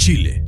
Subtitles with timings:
[0.00, 0.42] Chile.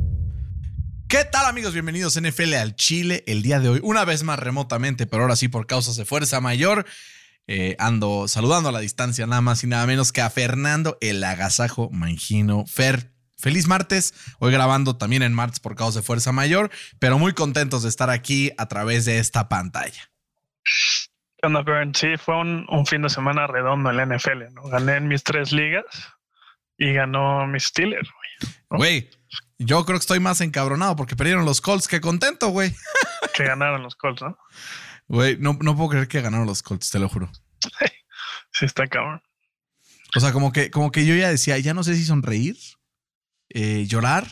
[1.09, 1.75] ¿Qué tal amigos?
[1.75, 3.23] Bienvenidos a NFL al Chile.
[3.27, 6.41] El día de hoy, una vez más remotamente, pero ahora sí por causas de fuerza
[6.41, 6.86] mayor.
[7.55, 11.23] Eh, ando saludando a la distancia nada más y nada menos que a Fernando el
[11.23, 12.65] Agasajo Mangino.
[12.65, 14.15] Fer, feliz martes.
[14.38, 18.09] Hoy grabando también en martes por causas de fuerza mayor, pero muy contentos de estar
[18.09, 20.10] aquí a través de esta pantalla.
[21.37, 21.62] ¿Qué onda?
[21.93, 24.62] Sí, fue un, un fin de semana redondo en la NFL, ¿no?
[24.62, 25.84] Gané en mis tres ligas
[26.79, 28.09] y ganó mis Steelers,
[28.71, 28.80] güey.
[28.80, 29.10] Güey,
[29.59, 32.74] yo creo que estoy más encabronado porque perdieron los Colts que contento, güey.
[33.34, 34.38] Que ganaron los Colts, ¿no?
[35.12, 37.30] Güey, no, no puedo creer que ganaron los Colts, te lo juro.
[38.55, 39.23] Sí, está cabrón.
[40.15, 42.59] O sea, como que, como que yo ya decía, ya no sé si sonreír,
[43.49, 44.27] eh, llorar,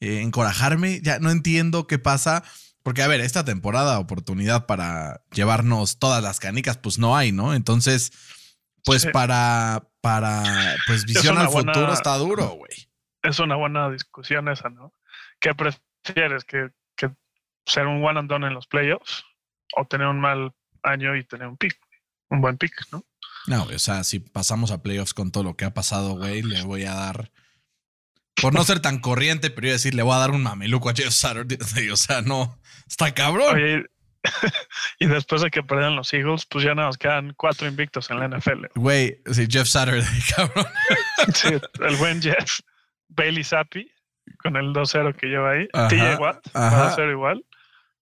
[0.00, 2.42] eh, encorajarme, ya no entiendo qué pasa.
[2.82, 7.54] Porque, a ver, esta temporada, oportunidad para llevarnos todas las canicas, pues no hay, ¿no?
[7.54, 8.10] Entonces,
[8.84, 9.10] pues Sí.
[9.12, 12.90] para, para, pues visión al futuro está duro, güey.
[13.22, 14.92] Es una buena discusión esa, ¿no?
[15.38, 16.44] ¿Qué prefieres?
[16.44, 17.12] ¿Que, que
[17.64, 19.24] ser un one and done en los playoffs
[19.76, 21.78] o tener un mal año y tener un pick?
[22.30, 23.04] Un buen pick, ¿no?
[23.46, 26.62] No, o sea, si pasamos a playoffs con todo lo que ha pasado, güey, le
[26.62, 27.30] voy a dar.
[28.40, 30.88] Por no ser tan corriente, pero iba a decir, le voy a dar un mameluco
[30.88, 31.58] a Jeff Saturday.
[31.92, 33.56] O sea, no, está cabrón.
[33.56, 33.84] Oye,
[34.98, 38.28] y después de que perdieron los Eagles, pues ya nos quedan cuatro invictos en la
[38.28, 38.66] NFL.
[38.74, 40.66] Güey, sí, Jeff Saturday, cabrón.
[41.34, 41.48] Sí,
[41.80, 42.60] el buen Jeff,
[43.08, 43.90] Bailey Zappi,
[44.38, 46.96] con el 2-0 que lleva ahí, Ajá, TJ Watt, ajá.
[46.96, 47.44] 2-0 igual,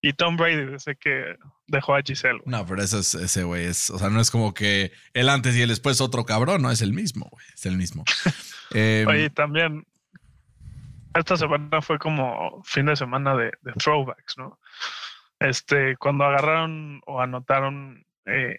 [0.02, 1.36] y Tom Brady desde que
[1.70, 2.40] dejó a Giselle.
[2.44, 2.50] güey.
[2.50, 5.54] No, pero eso es, ese güey es, o sea, no es como que el antes
[5.56, 8.04] y el después otro cabrón, no, es el mismo, güey, es el mismo.
[8.72, 9.84] Eh, Oye, y también,
[11.12, 14.60] esta semana fue como fin de semana de, de throwbacks, ¿no?
[15.40, 18.56] Este, cuando agarraron o anotaron eh,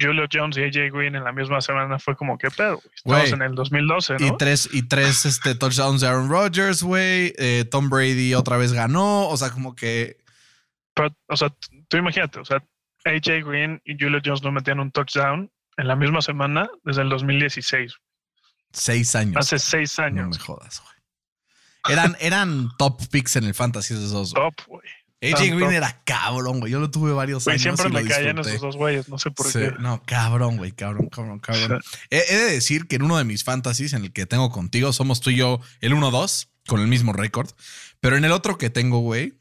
[0.00, 2.80] Julio Jones y AJ Green en la misma semana, fue como, ¿qué pedo?
[2.82, 2.90] güey?
[2.96, 3.32] Estamos Güey.
[3.34, 4.36] en el 2012, y ¿no?
[4.36, 7.32] tres, y tres este, touchdowns de Aaron Rodgers, güey.
[7.38, 10.16] eh, Tom Brady otra vez ganó, o sea, como que,
[10.94, 11.54] Pero, o sea,
[11.92, 12.56] tú imagínate, o sea,
[13.04, 17.10] AJ Green y Julio Jones no metían un touchdown en la misma semana desde el
[17.10, 17.92] 2016,
[18.72, 19.36] seis años.
[19.36, 20.38] hace seis No años.
[20.38, 21.92] me jodas, güey.
[21.94, 24.32] Eran, eran top picks en el fantasy esos dos.
[24.32, 24.82] Top, güey.
[25.20, 26.72] AJ Green era cabrón, güey.
[26.72, 27.62] Yo lo tuve varios Güey, años.
[27.62, 29.72] siempre y me caían esos dos güeyes, no sé por Sí, qué.
[29.78, 31.80] no, cabrón, güey, cabrón, cabrón, cabrón.
[32.10, 34.92] He, he de decir que en uno de mis fantasies, en el que tengo contigo,
[34.92, 37.50] somos tú y yo el 1-2, con el mismo récord.
[38.00, 39.34] Pero en el otro que tengo, güey,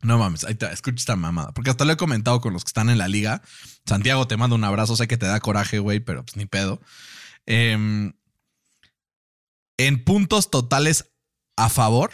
[0.00, 1.52] no mames, ahí te escucha esta mamada.
[1.52, 3.42] Porque hasta lo he comentado con los que están en la liga.
[3.86, 4.96] Santiago, te mando un abrazo.
[4.96, 6.80] Sé que te da coraje, güey, pero pues ni pedo.
[7.46, 8.12] Em,
[9.76, 11.10] en puntos totales
[11.56, 12.10] a favor,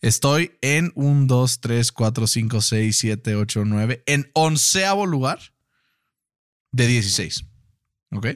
[0.00, 4.02] estoy en 1, 2, 3, 4, 5, 6, 7, 8, 9.
[4.06, 5.38] En onceavo lugar
[6.72, 7.44] de 16.
[8.12, 8.26] ¿Ok?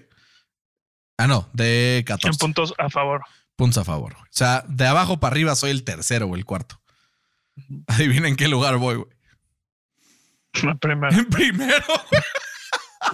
[1.19, 3.23] Ah, no, de 14 En puntos a favor.
[3.57, 4.15] puntos a favor.
[4.15, 6.81] O sea, de abajo para arriba soy el tercero o el cuarto.
[7.87, 9.09] Adivinen en qué lugar voy, güey.
[10.63, 11.17] La primera.
[11.17, 11.85] En primero.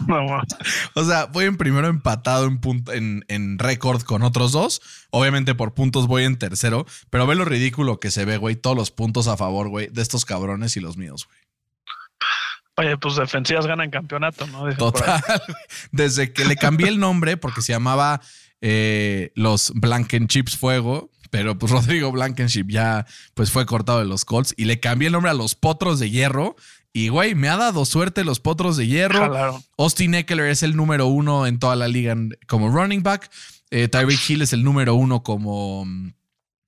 [0.06, 0.40] No.
[0.94, 2.60] O sea, voy en primero empatado en,
[2.92, 4.80] en, en récord con otros dos.
[5.10, 6.86] Obviamente por puntos voy en tercero.
[7.10, 8.56] Pero ve lo ridículo que se ve, güey.
[8.56, 11.38] Todos los puntos a favor, güey, de estos cabrones y los míos, güey.
[12.76, 14.64] Oye, pues defensivas ganan campeonato, ¿no?
[14.64, 14.78] Dicen.
[14.78, 15.22] Total.
[15.90, 18.22] Desde que le cambié el nombre porque se llamaba
[18.62, 24.54] eh, los Blankenchips Fuego, pero pues Rodrigo Blankenship ya pues fue cortado de los Colts
[24.56, 26.54] y le cambié el nombre a los Potros de Hierro.
[26.92, 29.18] Y güey, me ha dado suerte los Potros de Hierro.
[29.18, 29.64] Jalaron.
[29.78, 32.14] Austin Eckler es el número uno en toda la liga
[32.46, 33.30] como running back.
[33.70, 36.12] Eh, Tyreek Hill es el número uno como mm,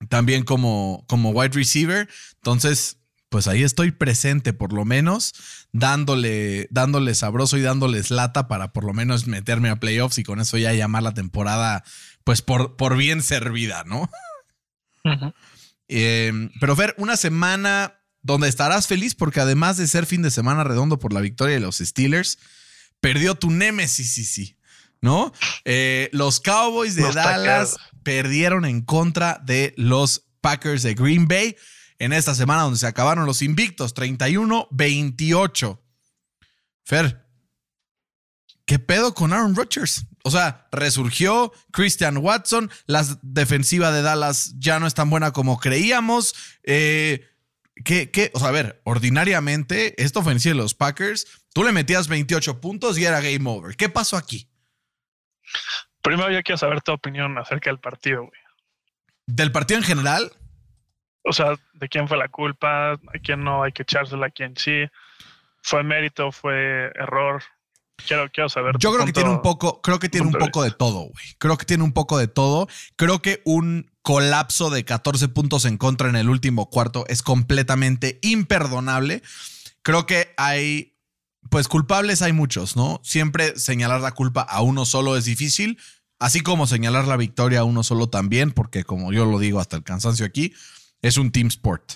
[0.09, 2.09] también como, como wide receiver.
[2.37, 2.97] Entonces,
[3.29, 5.35] pues ahí estoy presente, por lo menos,
[5.73, 10.41] dándole, dándole sabroso y dándoles lata para por lo menos meterme a playoffs y con
[10.41, 11.85] eso ya llamar la temporada,
[12.25, 14.09] pues por, por bien servida, ¿no?
[15.89, 20.65] Eh, pero Fer, una semana donde estarás feliz porque además de ser fin de semana
[20.65, 22.39] redondo por la victoria de los Steelers,
[23.01, 24.57] perdió tu némesis, sí, sí,
[25.01, 25.33] ¿no?
[25.65, 31.57] Eh, los Cowboys de Los Dallas perdieron en contra de los Packers de Green Bay
[31.99, 35.81] en esta semana donde se acabaron los invictos, 31-28.
[36.85, 37.27] Fer,
[38.65, 40.07] ¿qué pedo con Aaron Rodgers?
[40.27, 45.59] O sea, resurgió Christian Watson, la defensiva de Dallas ya no es tan buena como
[45.59, 46.35] creíamos.
[46.63, 47.29] Eh,
[47.85, 48.31] ¿qué, qué?
[48.35, 52.99] O sea, a ver, ordinariamente, esta ofensiva de los Packers Tú le metías 28 puntos
[52.99, 53.77] y era game over.
[53.77, 54.49] ¿Qué pasó aquí?
[56.03, 58.41] Primero yo quiero saber tu opinión acerca del partido, güey.
[59.27, 60.33] ¿Del partido en general?
[61.23, 62.93] O sea, ¿de quién fue la culpa?
[62.93, 63.63] ¿A quién no?
[63.63, 64.85] ¿Hay que echársela a quién sí?
[65.63, 66.33] ¿Fue mérito?
[66.33, 67.45] ¿Fue error?
[67.97, 68.77] Quiero, quiero saber.
[68.79, 71.01] Yo creo que tiene un poco, creo que tiene un punto de poco de todo,
[71.01, 71.25] güey.
[71.39, 72.69] Creo que tiene un poco de todo.
[72.97, 78.19] Creo que un colapso de 14 puntos en contra en el último cuarto es completamente
[78.23, 79.23] imperdonable.
[79.83, 80.97] Creo que hay,
[81.51, 83.01] pues culpables hay muchos, ¿no?
[83.03, 85.79] Siempre señalar la culpa a uno solo es difícil,
[86.19, 89.77] así como señalar la victoria a uno solo también, porque como yo lo digo hasta
[89.77, 90.53] el cansancio aquí,
[91.01, 91.95] es un team sport.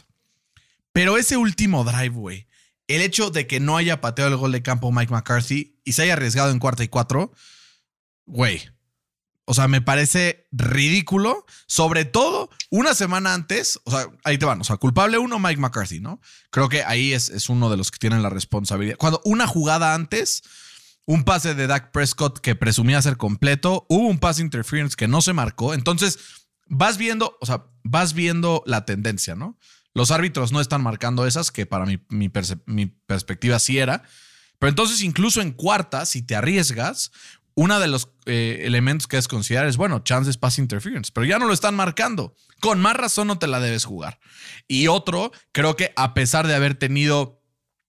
[0.92, 2.47] Pero ese último drive, güey,
[2.88, 6.02] el hecho de que no haya pateado el gol de campo Mike McCarthy y se
[6.02, 7.32] haya arriesgado en cuarta y cuatro,
[8.26, 8.68] güey.
[9.50, 11.46] O sea, me parece ridículo.
[11.66, 13.80] Sobre todo una semana antes.
[13.84, 14.60] O sea, ahí te van.
[14.60, 16.20] O sea, culpable uno, Mike McCarthy, ¿no?
[16.50, 18.98] Creo que ahí es, es uno de los que tienen la responsabilidad.
[18.98, 20.42] Cuando una jugada antes,
[21.06, 25.22] un pase de Dak Prescott que presumía ser completo, hubo un pass interference que no
[25.22, 25.72] se marcó.
[25.72, 26.18] Entonces,
[26.66, 29.58] vas viendo, o sea, vas viendo la tendencia, ¿no?
[29.94, 32.28] Los árbitros no están marcando esas, que para mi,
[33.06, 34.02] perspectiva sí era.
[34.58, 37.10] Pero entonces, incluso en cuarta, si te arriesgas,
[37.54, 41.38] uno de los eh, elementos que es considerar es, bueno, chances pass interference, pero ya
[41.38, 42.34] no lo están marcando.
[42.60, 44.20] Con más razón no te la debes jugar.
[44.68, 47.42] Y otro, creo que a pesar de haber tenido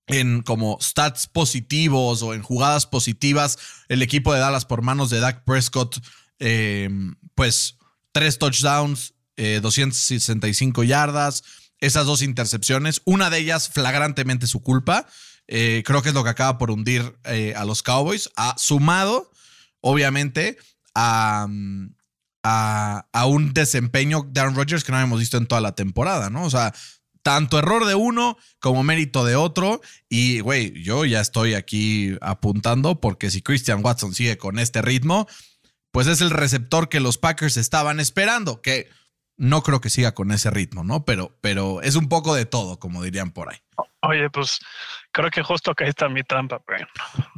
[0.07, 5.19] en como stats positivos o en jugadas positivas el equipo de Dallas por manos de
[5.19, 6.00] Dak Prescott,
[6.40, 6.90] eh,
[7.36, 7.78] pues
[8.12, 11.44] tres touchdowns, eh, 265 yardas,
[11.80, 15.08] esas dos intercepciones, una de ellas flagrantemente su culpa.
[15.48, 18.30] Eh, creo que es lo que acaba por hundir eh, a los Cowboys.
[18.36, 19.31] Ha sumado,
[19.81, 20.58] obviamente,
[20.94, 21.96] a, mm,
[22.44, 26.30] a, a un desempeño de Aaron Rodgers que no habíamos visto en toda la temporada,
[26.30, 26.44] ¿no?
[26.44, 26.74] O sea,
[27.24, 29.81] tanto error de uno como mérito de otro.
[30.10, 35.28] Y, güey, yo ya estoy aquí apuntando porque si Christian Watson sigue con este ritmo,
[35.92, 38.90] pues es el receptor que los Packers estaban esperando, que
[39.40, 41.06] no creo que siga con ese ritmo, ¿no?
[41.06, 43.58] Pero, pero es un poco de todo, como dirían por ahí.
[44.02, 44.60] Oye, pues
[45.12, 46.82] creo que justo ahí está mi trampa, güey.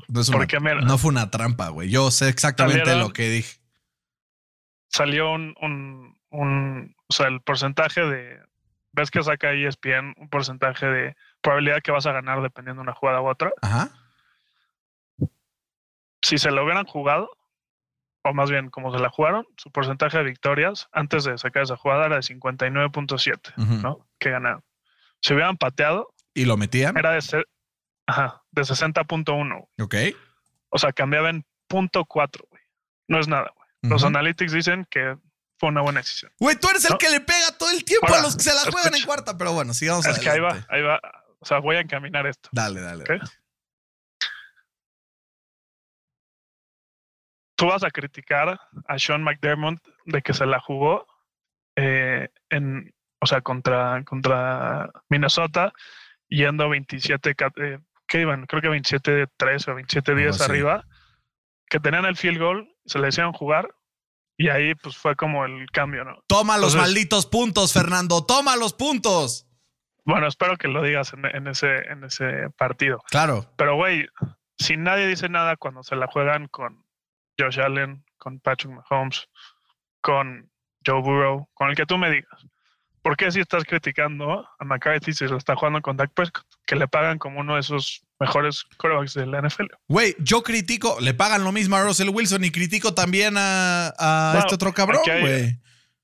[0.10, 1.90] No, es una- Porque, mira- no fue una trampa, güey.
[1.90, 3.60] Yo sé exactamente Salieron- lo que dije.
[4.90, 8.40] Salió un, un, un- o sea, el porcentaje de,
[8.92, 12.90] ves que saca E ESPN un porcentaje de probabilidad que vas a ganar dependiendo de
[12.90, 13.52] una jugada u otra.
[13.62, 13.90] Ajá.
[16.22, 17.30] Si se lo hubieran jugado,
[18.24, 21.76] o más bien como se la jugaron, su porcentaje de victorias antes de sacar esa
[21.78, 23.74] jugada era de 59.7, Ujú.
[23.82, 24.08] ¿no?
[24.20, 24.64] Que ganaron.
[25.22, 26.98] Si hubieran pateado, ¿Y lo metían?
[26.98, 27.48] era de, ser,
[28.08, 29.68] ajá, de 60.1.
[29.82, 29.96] Ok.
[30.70, 32.62] O sea, cambiaba en punto .4, güey.
[33.08, 33.92] No es nada, güey.
[33.92, 35.18] Los analytics dicen que
[35.58, 36.32] fue una buena decisión.
[36.40, 38.54] Güey, tú eres el que le pega todo el tiempo Ahora, a los que se
[38.54, 40.74] la juegan en cuarta, pero bueno, sigamos Es que ahí va, adelante.
[40.76, 41.00] ahí va.
[41.40, 42.50] O sea, voy a encaminar esto.
[42.52, 43.04] Dale, dale.
[43.04, 43.22] Dale.
[47.62, 51.06] Tú vas a criticar a Sean McDermott de que se la jugó
[51.76, 55.72] eh, en, o sea, contra, contra Minnesota,
[56.28, 57.78] yendo 27, ca- eh,
[58.08, 58.48] ¿qué iban?
[58.48, 60.44] Creo que 27-3 o 27-10 Algo así.
[60.44, 60.84] arriba,
[61.70, 63.70] que tenían el field goal, se le hicieron jugar
[64.38, 66.24] y ahí pues fue como el cambio, ¿no?
[66.26, 68.26] Toma los Entonces- malditos puntos, Fernando.
[68.26, 69.48] Toma los puntos.
[70.04, 73.04] Bueno, espero que lo digas en, en ese, en ese partido.
[73.12, 73.46] Claro.
[73.56, 74.08] Pero, güey,
[74.58, 76.84] si nadie dice nada cuando se la juegan con
[77.42, 79.28] Josh Allen, con Patrick Mahomes,
[80.02, 80.50] con
[80.86, 82.46] Joe Burrow, con el que tú me digas,
[83.02, 86.46] ¿por qué si estás criticando a McCarthy si lo está jugando con Dak Prescott?
[86.66, 89.66] Que le pagan como uno de sus mejores quarterbacks de la NFL.
[89.88, 94.34] Güey, yo critico, le pagan lo mismo a Russell Wilson y critico también a, a
[94.34, 95.60] No, este otro cabrón, güey.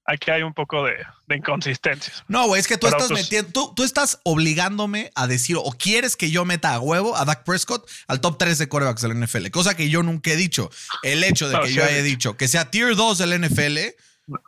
[0.10, 0.94] Aquí hay un poco de,
[1.28, 2.24] de inconsistencias.
[2.30, 5.58] No, güey, es que tú Pero, estás pues- metiendo, tú, tú estás obligándome a decir,
[5.60, 9.02] o quieres que yo meta a huevo a Dak Prescott al top 3 de corebacks
[9.02, 10.72] del NFL, cosa que yo nunca he dicho.
[11.04, 13.78] El hecho de No, que sí yo haya dicho que sea tier 2 del NFL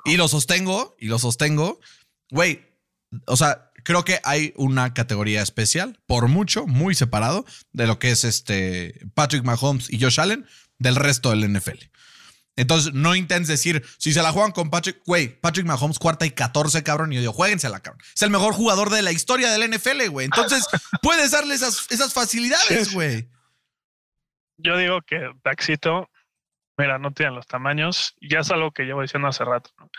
[0.05, 1.79] y lo sostengo, y lo sostengo,
[2.31, 2.65] güey,
[3.25, 8.11] o sea, creo que hay una categoría especial, por mucho, muy separado de lo que
[8.11, 10.45] es este Patrick Mahomes y Josh Allen
[10.77, 11.79] del resto del NFL.
[12.59, 16.31] Entonces, no intentes decir, si se la juegan con Patrick, güey, Patrick Mahomes cuarta y
[16.31, 18.01] 14, cabrón, y yo digo, jueguensela, cabrón.
[18.13, 20.25] Es el mejor jugador de la historia del NFL, güey.
[20.25, 20.67] Entonces,
[21.01, 23.29] puedes darle esas, esas facilidades, güey.
[24.57, 26.09] Yo digo que Daxito,
[26.77, 29.69] mira, no tienen los tamaños, y ya es algo que llevo diciendo hace rato.
[29.79, 29.89] ¿no?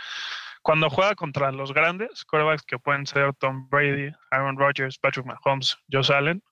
[0.61, 5.79] Cuando juega contra los grandes quarterbacks que pueden ser Tom Brady, Aaron Rodgers, Patrick Mahomes,
[5.90, 6.43] Josh Allen,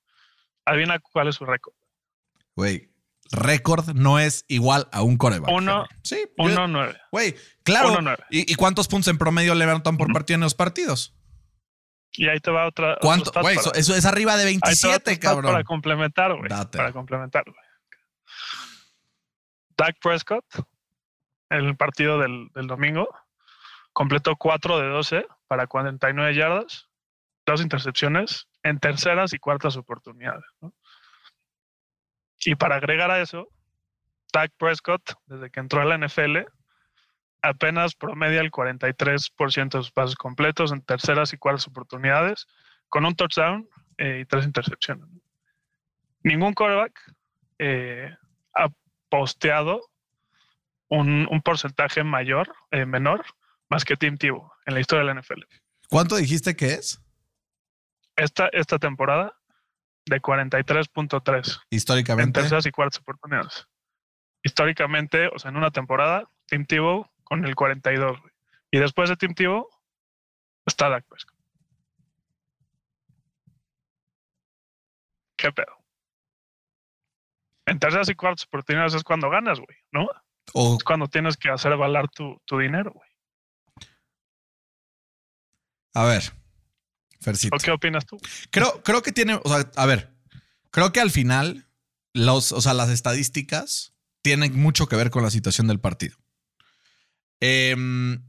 [0.64, 1.74] adivina cuál es su récord.
[2.56, 2.88] Güey,
[3.30, 5.50] récord no es igual a un coreback.
[5.50, 6.00] Uno- cabrón.
[6.02, 6.96] sí, yo- 1-9.
[7.12, 7.90] Güey, claro.
[7.92, 8.24] uno nueve.
[8.30, 11.14] ¿Y, y cuántos puntos en promedio levantan por partido en los partidos?
[12.12, 12.96] Y ahí te va otra.
[13.00, 13.30] ¿Cuánto?
[13.40, 15.62] Güey, eso, eso es arriba de ahí te va otro 27, stat Para cabrón.
[15.64, 16.48] complementar, güey.
[16.48, 17.56] Para complementar, güey.
[19.76, 20.44] Dak Prescott,
[21.50, 23.08] en el partido del, del domingo,
[23.92, 26.88] completó 4 de 12 para 49 yardas,
[27.46, 30.44] dos intercepciones en terceras y cuartas oportunidades.
[30.60, 30.74] ¿no?
[32.44, 33.48] Y para agregar a eso,
[34.32, 36.38] Dak Prescott, desde que entró a la NFL,
[37.42, 42.46] apenas promedia el 43% de sus pases completos en terceras y cuartas oportunidades,
[42.88, 43.68] con un touchdown
[43.98, 45.06] eh, y tres intercepciones.
[46.22, 47.00] Ningún quarterback
[47.58, 48.14] eh,
[48.54, 48.68] ha
[49.08, 49.80] posteado
[50.88, 53.24] un, un porcentaje mayor, eh, menor,
[53.68, 55.42] más que Tim Tebow en la historia de la NFL.
[55.88, 57.00] ¿Cuánto dijiste que es?
[58.16, 59.38] Esta, esta temporada
[60.08, 62.40] de 43.3 en Históricamente.
[62.40, 63.66] terceras y cuartas oportunidades.
[64.42, 68.20] Históricamente, o sea, en una temporada, Tim Tebow con el 42.
[68.20, 68.32] güey.
[68.70, 69.68] Y después de Tim Tebow
[70.66, 71.36] está Dak Prescott.
[75.36, 75.76] ¿Qué pedo?
[77.66, 80.08] En terceras y cuartas oportunidades es cuando ganas, güey, ¿no?
[80.54, 83.08] O Es cuando tienes que hacer valer tu, tu dinero, güey.
[85.94, 86.22] A ver,
[87.20, 87.56] Fercito.
[87.56, 88.18] ¿O qué opinas tú?
[88.50, 90.12] Creo, creo que tiene, o sea, a ver,
[90.70, 91.66] creo que al final,
[92.12, 96.16] los, o sea, las estadísticas tienen mucho que ver con la situación del partido.
[97.40, 98.22] Em,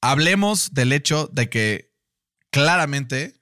[0.00, 1.92] hablemos del hecho de que
[2.50, 3.40] claramente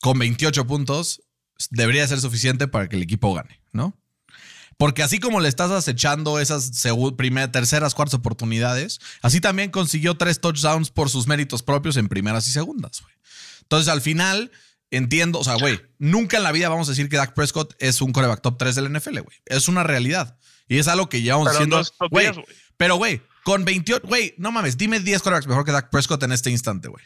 [0.00, 1.22] con 28 puntos
[1.70, 3.96] debería ser suficiente para que el equipo gane, ¿no?
[4.78, 6.70] Porque así como le estás acechando esas
[7.18, 12.48] primeras, terceras, cuartas oportunidades, así también consiguió tres touchdowns por sus méritos propios en primeras
[12.48, 13.14] y segundas, güey.
[13.70, 14.50] Entonces, al final,
[14.90, 18.02] entiendo, o sea, güey, nunca en la vida vamos a decir que Dak Prescott es
[18.02, 19.38] un coreback top 3 del NFL, güey.
[19.46, 20.36] Es una realidad.
[20.66, 21.80] Y es algo que llevamos diciendo.
[22.10, 22.46] güey, 10, güey.
[22.76, 26.32] pero, güey, con 28, güey, no mames, dime 10 corebacks mejor que Dak Prescott en
[26.32, 27.04] este instante, güey.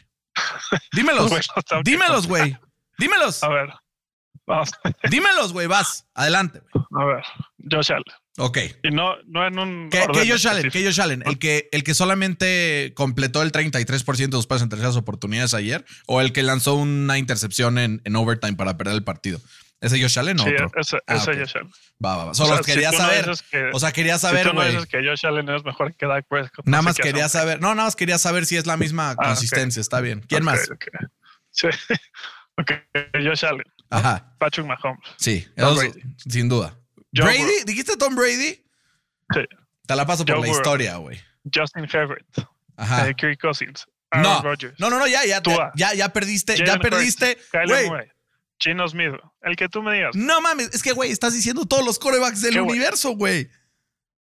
[0.91, 1.29] Dímelos.
[1.29, 2.57] Bueno, Dímelos, güey.
[2.97, 3.43] Dímelos.
[3.43, 3.69] A ver.
[4.47, 4.71] Vamos.
[5.11, 6.07] Dímelos, güey, vas.
[6.15, 6.85] Adelante, güey.
[6.99, 7.23] A ver.
[7.71, 8.03] Josh Allen.
[8.37, 8.57] Ok.
[8.83, 9.89] Y no, no en un.
[9.89, 10.65] ¿Qué, orden qué Josh Allen?
[10.65, 10.73] específico.
[10.73, 11.23] ¿Qué Josh Allen?
[11.25, 15.85] ¿El que, ¿El que solamente completó el 33% de sus pases en terceras oportunidades ayer?
[16.05, 19.39] ¿O el que lanzó una intercepción en, en overtime para perder el partido?
[19.81, 20.71] ¿Ese Josh Allen o Sí, otro?
[20.79, 21.33] ese, Ah, ese.
[21.33, 21.69] Josh Allen.
[22.03, 22.31] Va, va, va.
[22.31, 23.25] O Solo sea, si quería no saber.
[23.51, 24.71] que- o sea, quería si saber, no güey.
[24.71, 26.65] dices que Josh Allen es mejor que Dak Prescott.
[26.65, 27.61] no nada más quería saber.
[27.61, 29.79] No, nada más quería saber si es la misma Ah, consistencia.
[29.79, 30.21] Está bien.
[30.27, 30.67] ¿Quién más?
[31.51, 31.67] Sí.
[32.57, 32.71] ok.
[33.13, 33.63] Josh Allen.
[33.89, 34.35] Ajá.
[34.39, 34.99] Patrick Mahomes.
[35.17, 35.45] Sí.
[35.55, 35.85] Esos-
[36.27, 36.77] sin duda.
[37.15, 37.39] Joe ¿Brady?
[37.43, 37.65] Burrow.
[37.65, 38.63] ¿Dijiste Tom Brady?
[39.33, 39.41] Sí.
[39.87, 40.61] Te la paso por Joe la Burrow.
[40.61, 41.19] historia, güey.
[41.53, 42.25] Justin Herbert.
[42.77, 43.07] Ajá.
[43.09, 43.85] eh, Kirk Cousins.
[44.11, 44.79] Aaron No, Rodgers.
[44.79, 45.71] no, no, no, ya, ya, Tua.
[45.75, 47.89] ya, ya perdiste, ya perdiste, Hurts, Kyler güey.
[47.89, 48.07] Murray.
[48.59, 49.13] Gino Smith.
[49.41, 50.15] El que tú me digas.
[50.15, 53.49] No mames, es que, güey, estás diciendo todos los corebacks del universo, güey.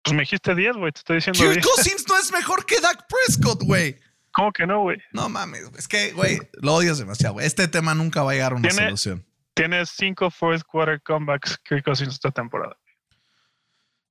[0.03, 0.93] Pues me dijiste 10, güey.
[0.93, 1.67] Te estoy diciendo Kirk 10.
[1.77, 3.99] Cousins no es mejor que Dak Prescott, güey.
[4.33, 4.99] ¿Cómo que no, güey?
[5.13, 7.47] No mames, es que, güey, lo odias demasiado, güey.
[7.47, 9.27] Este tema nunca va a llegar a una Tiene- solución.
[9.57, 12.77] Tiene cinco fourth quarter comebacks Kirk Cousins esta temporada.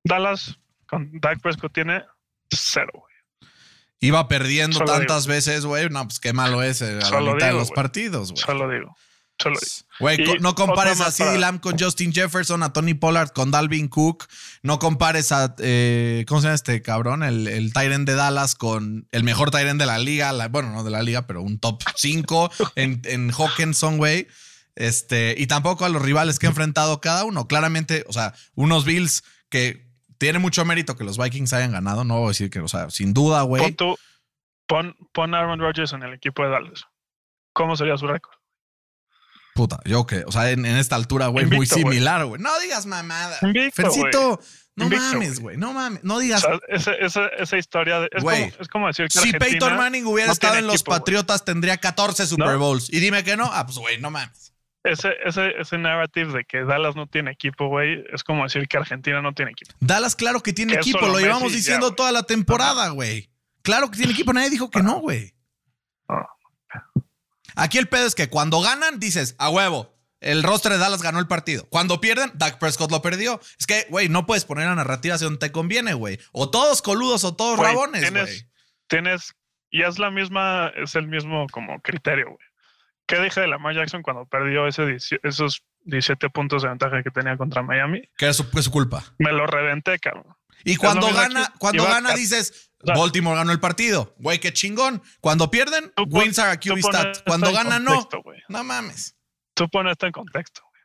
[0.04, 2.04] Dallas con Dak Prescott tiene
[2.50, 3.14] cero, güey.
[4.00, 5.88] Iba perdiendo Solo tantas veces, güey.
[5.90, 8.44] No, pues qué malo es eh, a la mitad de los partidos, güey.
[8.44, 8.96] Solo digo.
[9.40, 9.88] Solo digo.
[10.00, 14.26] Güey, no compares a para- Lamb con Justin Jefferson, a Tony Pollard con Dalvin Cook.
[14.64, 17.22] No compares a, eh, ¿cómo se llama este cabrón?
[17.22, 20.32] El, el Tyrant de Dallas con el mejor Tyrant de la liga.
[20.34, 24.28] la- bueno, no de la liga, pero un top 5 en, en Hawkinson, güey.
[24.76, 27.48] Este, y tampoco a los rivales que ha enfrentado cada uno.
[27.48, 29.86] Claramente, o sea, unos Bills que
[30.18, 32.04] tiene mucho mérito que los Vikings hayan ganado.
[32.04, 33.62] No voy a decir que, o sea, sin duda, güey.
[33.64, 33.98] Pon, tú,
[34.68, 36.84] pon, pon Aaron Rodgers en el equipo de Dallas.
[37.54, 38.34] ¿Cómo sería su récord?
[39.54, 42.42] Puta, yo que, o sea, en, en esta altura, güey, muy similar, güey.
[42.42, 43.38] No digas mamada.
[43.42, 44.42] Invicto, Fercito,
[44.76, 45.56] no Invicto, mames, güey.
[45.56, 46.04] No mames.
[46.04, 46.42] No O digas.
[46.42, 49.78] sea, esa, esa, esa historia de- es, como, es como decir que si Argentina Peyton
[49.78, 50.92] Manning hubiera no estado en los equipo.
[50.92, 52.60] Patriotas, tendría 14 Super ¿No?
[52.60, 52.92] Bowls.
[52.92, 53.50] Y dime que no.
[53.50, 54.52] Ah, pues, güey, no mames.
[54.86, 58.78] Ese, ese, ese narrative de que Dallas no tiene equipo, güey, es como decir que
[58.78, 59.72] Argentina no tiene equipo.
[59.80, 61.00] Dallas, claro que tiene Que equipo.
[61.08, 63.32] Lo llevamos Messi ya, diciendo toda la temporada, güey.
[63.64, 64.32] Claro que tiene equipo.
[64.32, 65.34] Nadie dijo que no, güey.
[66.08, 66.28] Ah.
[67.56, 69.94] Aquí el pedo es que cuando ganan, dices, a huevo.
[70.22, 71.68] El roster de Dallas ganó el partido.
[71.70, 73.40] Cuando pierden, Dak Prescott lo perdió.
[73.60, 76.20] Es que, güey, no puedes poner la narrativa hacia donde te conviene, güey.
[76.32, 78.50] O todos coludos o todos rabones, tienes- güey.
[78.88, 79.36] Tienes,
[79.72, 82.48] y es la misma, es el mismo como criterio, güey.
[83.08, 87.12] ¿Qué dije de Lamar Jackson cuando perdió ese 18 esos 17 puntos de ventaja que
[87.12, 88.02] tenía contra Miami?
[88.18, 89.04] Que es su, es su culpa.
[89.20, 90.36] Me lo reventé, cabrón.
[90.64, 94.16] Y cuando gana, cuando gana a- dices, Baltimore ganó el partido.
[94.18, 95.04] Güey, qué chingón.
[95.22, 97.18] Cuando pierden, Tú wins are a QB stat.
[97.28, 98.08] Cuando en gana, no.
[98.50, 99.16] No mames.
[99.54, 100.62] Tú pones esto en contexto.
[100.64, 100.82] güey.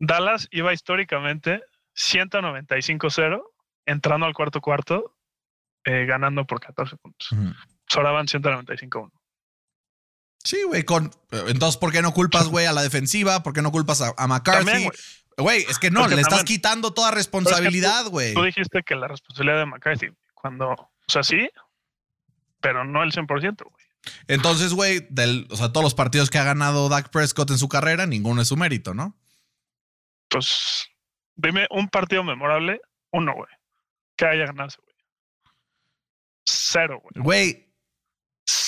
[0.00, 1.62] Dallas iba históricamente
[1.94, 3.42] 195-0,
[3.86, 5.16] entrando al cuarto cuarto,
[5.84, 7.28] eh, ganando por 14 puntos.
[7.94, 9.10] Ahora van 195-1.
[10.44, 13.42] Sí, güey, con entonces ¿por qué no culpas, güey, a la defensiva?
[13.42, 14.66] ¿Por qué no culpas a, a McCarthy?
[14.66, 14.90] También,
[15.38, 15.62] güey.
[15.68, 18.34] Es que no, Porque le estás quitando toda Pero es que tú- responsabilidad, güey.
[18.34, 21.48] Tú dijiste que la responsabilidad de McCarthy, cuando, o sea, sí,
[22.60, 23.84] pero no el 100%, güey.
[24.28, 25.08] Entonces, güey,
[25.50, 28.48] o sea, todos los partidos que ha ganado Dak Prescott en su carrera, ninguno es
[28.48, 29.16] su mérito, ¿no?
[30.28, 30.86] Pues,
[31.36, 32.80] dime un partido memorable,
[33.12, 33.48] uno, güey,
[34.16, 34.94] que haya ganado ese, güey.
[36.44, 37.24] Cero, güey.
[37.24, 37.73] Güey,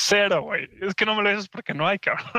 [0.08, 0.68] Cero, güey.
[0.82, 2.30] Es que no me lo dices porque no hay, cabrón.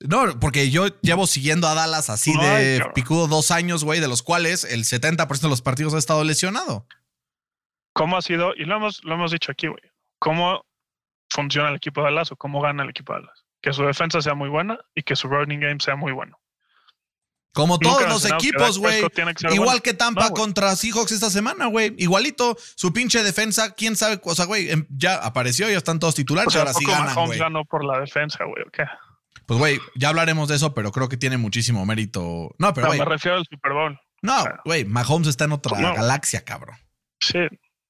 [0.00, 2.94] no, porque yo llevo siguiendo a Dallas así No, de cabrón.
[2.94, 6.86] picudo dos años, güey, de los cuales el 70% de los partidos ha estado lesionado.
[7.92, 8.54] ¿Cómo ha sido?
[8.56, 9.82] Y lo hemos, lo hemos dicho aquí, güey.
[10.18, 10.64] ¿Cómo
[11.30, 13.44] funciona el equipo de Dallas o cómo gana el equipo de Dallas?
[13.62, 16.39] Que su defensa sea muy buena y que su running game sea muy bueno.
[17.52, 18.98] Como Nunca todos los equipos, güey.
[18.98, 19.80] Igual bueno.
[19.82, 21.94] que Tampa No, contra Seahawks esta semana, güey.
[21.98, 26.14] Igualito, su pinche defensa, quién sabe, o sea, güey, em- ya apareció, ya están todos
[26.14, 27.38] titulares, O sea, ahora sí ganan, güey.
[27.38, 28.62] ganó por la defensa, güey.
[28.64, 28.84] ¿o qué?
[29.46, 32.54] Pues, güey, ya hablaremos de eso, pero creo que tiene muchísimo mérito.
[32.58, 33.98] No, pero, Pero güey, me refiero al Super Bowl.
[34.22, 35.92] no, güey, Mahomes está en otra No.
[35.94, 36.76] galaxia, cabrón.
[37.20, 37.40] Sí.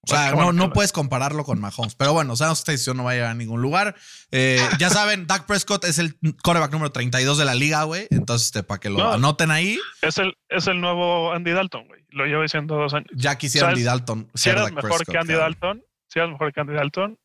[0.02, 1.94] O sea, no, no puedes compararlo con Mahomes.
[1.94, 3.94] Pero bueno, sabemos que esta decisión no va a llegar a ningún lugar.
[4.30, 8.06] Eh, ya saben, Dak Prescott es el coreback número 32 de la liga, güey.
[8.10, 9.12] Entonces, este, para que lo No.
[9.12, 12.02] anoten ahí, Es el, es el nuevo Andy Dalton, güey.
[12.10, 13.10] Lo llevo diciendo dos años.
[13.14, 13.68] ya quisiera.
[13.68, 14.30] Andy Dalton.
[14.34, 15.34] Si eres Dak mejor Prescott, que Andy.
[15.34, 17.18] Dalton, si eres mejor que Andy Dalton,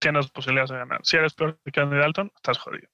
[0.00, 1.00] tienes posibilidades de ganar.
[1.04, 2.88] Si eres peor que Andy Dalton, estás jodido.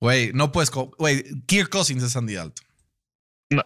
[0.00, 0.70] Güey, no puedes.
[0.70, 2.66] Güey, Kirk Cousins es Andy Dalton.
[3.50, 3.62] No.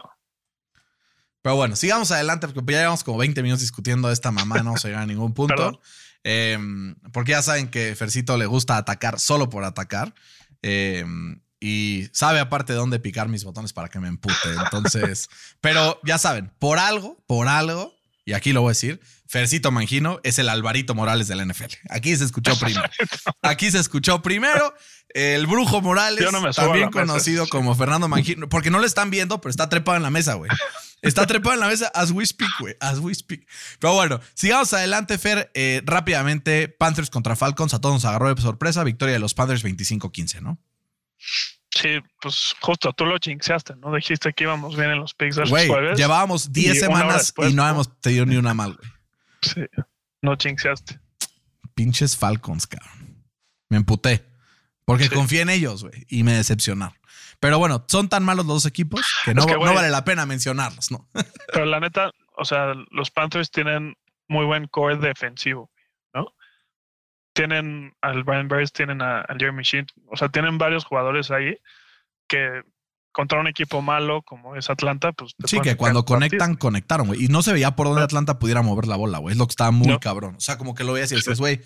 [1.42, 4.84] Pero bueno, sigamos adelante porque ya llevamos como 20 minutos discutiendo esta mamá, no vamos
[4.84, 5.80] a llegar a ningún punto.
[6.22, 6.58] Eh,
[7.12, 10.14] porque ya saben que Fercito le gusta atacar solo por atacar.
[10.62, 11.04] Eh,
[11.60, 14.34] y sabe aparte de dónde picar mis botones para que me empute.
[14.64, 15.28] Entonces,
[15.60, 20.20] pero ya saben, por algo, por algo, y aquí lo voy a decir, Fercito Mangino
[20.24, 21.72] es el Alvarito Morales del NFL.
[21.88, 22.88] Aquí se escuchó primero.
[23.42, 24.74] Aquí se escuchó primero.
[25.12, 26.90] El Brujo Morales, no también mesa.
[26.90, 30.34] conocido como Fernando Mangino, porque no lo están viendo, pero está trepado en la mesa,
[30.34, 30.50] güey.
[31.02, 32.76] Está trepado en la mesa as we speak, güey.
[32.78, 33.46] As we speak.
[33.78, 35.50] Pero bueno, sigamos adelante, Fer.
[35.54, 37.74] Eh, rápidamente, Panthers contra Falcons.
[37.74, 38.84] A todos nos agarró de sorpresa.
[38.84, 40.58] Victoria de los Panthers 25-15, ¿no?
[41.80, 43.94] Sí, pues justo tú lo chinxeaste, ¿no?
[43.94, 45.98] Dijiste que íbamos bien en los picks del Güey, jueves.
[45.98, 47.70] llevábamos 10 y una hora semanas después, y no ¿no?
[47.70, 48.90] hemos tenido ni una mal, güey.
[49.42, 49.62] Sí,
[50.22, 50.98] no chinxeaste.
[51.74, 53.24] Pinches Falcons, cabrón.
[53.68, 54.26] Me emputé.
[54.84, 55.10] Porque Sí.
[55.14, 56.04] confié en ellos, güey.
[56.08, 56.96] Y me decepcionaron.
[57.38, 60.26] Pero bueno, son tan malos los dos equipos que no, que, no vale la pena
[60.26, 61.08] mencionarlos, ¿no?
[61.52, 63.96] Pero la neta, o sea, los Panthers tienen
[64.28, 65.70] muy buen core defensivo.
[67.32, 71.56] Tienen al Brian Burns, tienen a, a Jeremy Sheen, o sea, tienen varios jugadores ahí
[72.28, 72.62] que
[73.12, 76.16] contra un equipo malo como es Atlanta, pues te Sí, que cuando partido.
[76.16, 77.24] conectan, conectaron, güey.
[77.24, 78.02] Y no se veía por dónde.
[78.02, 79.32] Atlanta pudiera mover la bola, güey.
[79.32, 79.98] Es lo que estaba muy No.
[80.00, 80.36] cabrón.
[80.36, 81.60] O sea, como que lo veías y decías, güey,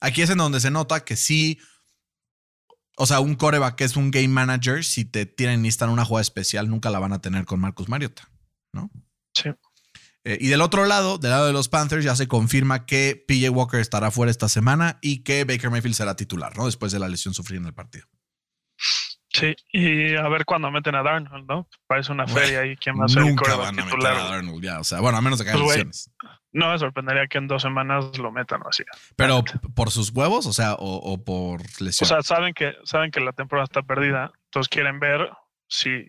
[0.00, 1.58] aquí es en donde se nota que sí.
[2.98, 6.20] O sea, un coreback que es un game manager, si te tienen necesitan una jugada
[6.22, 8.28] especial, nunca la van a tener con Marcus Mariota,
[8.72, 8.90] ¿no?
[9.34, 9.48] Sí.
[10.24, 13.50] Eh, y del otro lado, del lado de los Panthers, ya se confirma que PJ
[13.50, 16.66] Walker estará fuera esta semana y que Baker Mayfield será titular, ¿no?
[16.66, 18.06] Después de la lesión sufrida en el partido.
[19.34, 21.66] Sí, y a ver cuándo meten a Darnold, ¿no?
[21.86, 24.16] Parece una feria ahí quién va a ser el Nunca quarterback van a meter titular.
[24.16, 24.24] a.
[24.30, 24.78] Darnold ya.
[24.80, 26.10] O sea, bueno, a menos de que haya Pues, lesiones.
[26.52, 28.84] No me sorprendería que en dos semanas lo metan o así.
[29.16, 29.42] Pero
[29.74, 32.06] por sus huevos, o sea, o, o por O lesión.
[32.06, 35.30] sea, saben que, saben que la temporada está perdida, entonces quieren ver
[35.66, 36.04] si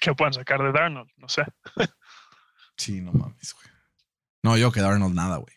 [0.00, 1.44] qué pueden sacar de Darnold, no sé.
[2.76, 3.66] sí, no mames, güey.
[4.42, 5.54] No, yo que Darnold nada, güey.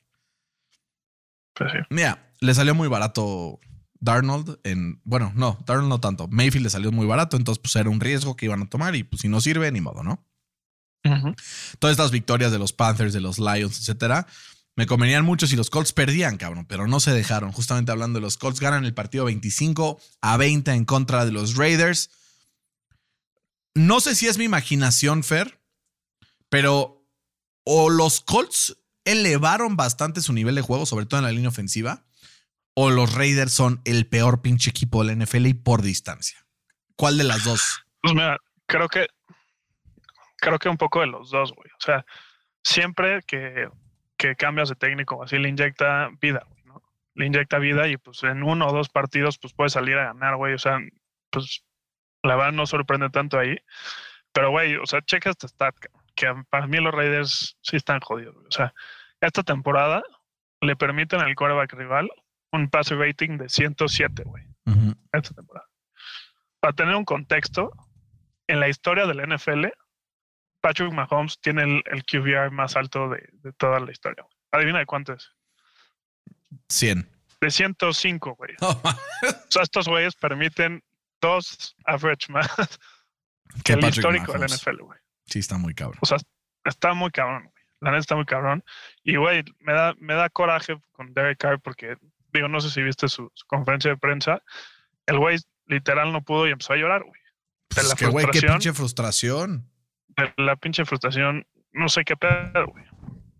[1.53, 1.77] Pues sí.
[1.89, 3.60] Mira, le salió muy barato
[3.99, 5.01] Darnold en.
[5.03, 6.27] Bueno, no, Darnold no tanto.
[6.27, 9.03] Mayfield le salió muy barato, entonces pues era un riesgo que iban a tomar y
[9.03, 10.25] pues si no sirve, ni modo, ¿no?
[11.79, 14.27] Todas estas victorias de los Panthers, de los Lions, etcétera,
[14.75, 17.51] me convenían mucho si los Colts perdían, cabrón, pero no se dejaron.
[17.51, 21.55] Justamente hablando de los Colts, ganan el partido 25 a 20 en contra de los
[21.55, 22.10] Raiders.
[23.75, 25.62] No sé si es mi imaginación, Fer,
[26.49, 26.98] pero
[27.71, 32.03] o los Colts elevaron bastante su nivel de juego, sobre todo en la línea ofensiva,
[32.73, 36.43] o los Raiders son el peor pinche equipo de la NFL y por distancia.
[36.95, 37.86] ¿Cuál de las dos?
[38.01, 39.05] Pues mira, creo que
[40.38, 41.69] creo que un poco de los dos, güey.
[41.77, 42.03] O sea,
[42.63, 43.69] siempre que,
[44.17, 46.82] que cambias de técnico así le inyecta vida, güey, ¿no?
[47.13, 50.38] Le inyecta vida y pues en uno o dos partidos pues puede salir a ganar,
[50.38, 50.55] güey.
[50.55, 50.79] O sea,
[51.29, 51.63] pues
[52.23, 53.58] la verdad no sorprende tanto ahí.
[54.32, 57.99] Pero, güey, o sea, checa esta stat, cabrón, que para mí los Raiders sí están
[58.01, 58.36] jodidos.
[58.36, 58.73] O sea,
[59.21, 60.03] esta temporada
[60.62, 62.10] le permiten al quarterback rival
[62.51, 64.49] un pase rating de 107, güey
[65.13, 65.67] esta temporada.
[66.60, 67.71] Para tener un contexto,
[68.47, 69.67] en la historia del NFL,
[70.62, 74.25] Patrick Mahomes tiene el, el QBR más alto de, de toda la historia.
[74.51, 75.32] Adivina de cuánto es.
[76.69, 77.10] 100.
[77.41, 78.55] de 105, güey.
[78.62, 80.84] O sea, estos güeyes permiten
[81.21, 82.47] dos average más
[83.63, 84.62] que el histórico del Mahomes.
[84.62, 84.99] NFL, güey.
[85.30, 86.00] Sí, está muy cabrón.
[86.02, 86.18] O sea,
[86.65, 87.63] está muy cabrón, güey.
[87.82, 88.63] La neta está muy cabrón.
[89.04, 91.96] Y, güey, me da, me da coraje con Derek Carr porque,
[92.34, 94.42] digo, no sé si viste su, su conferencia de prensa.
[95.06, 97.22] El güey literal no pudo y empezó a llorar, güey.
[97.70, 98.54] De Pues la que, güey, qué frustración.
[98.60, 99.70] pinche frustración.
[100.10, 101.48] De la pinche frustración.
[101.72, 102.84] No sé qué pedo, güey.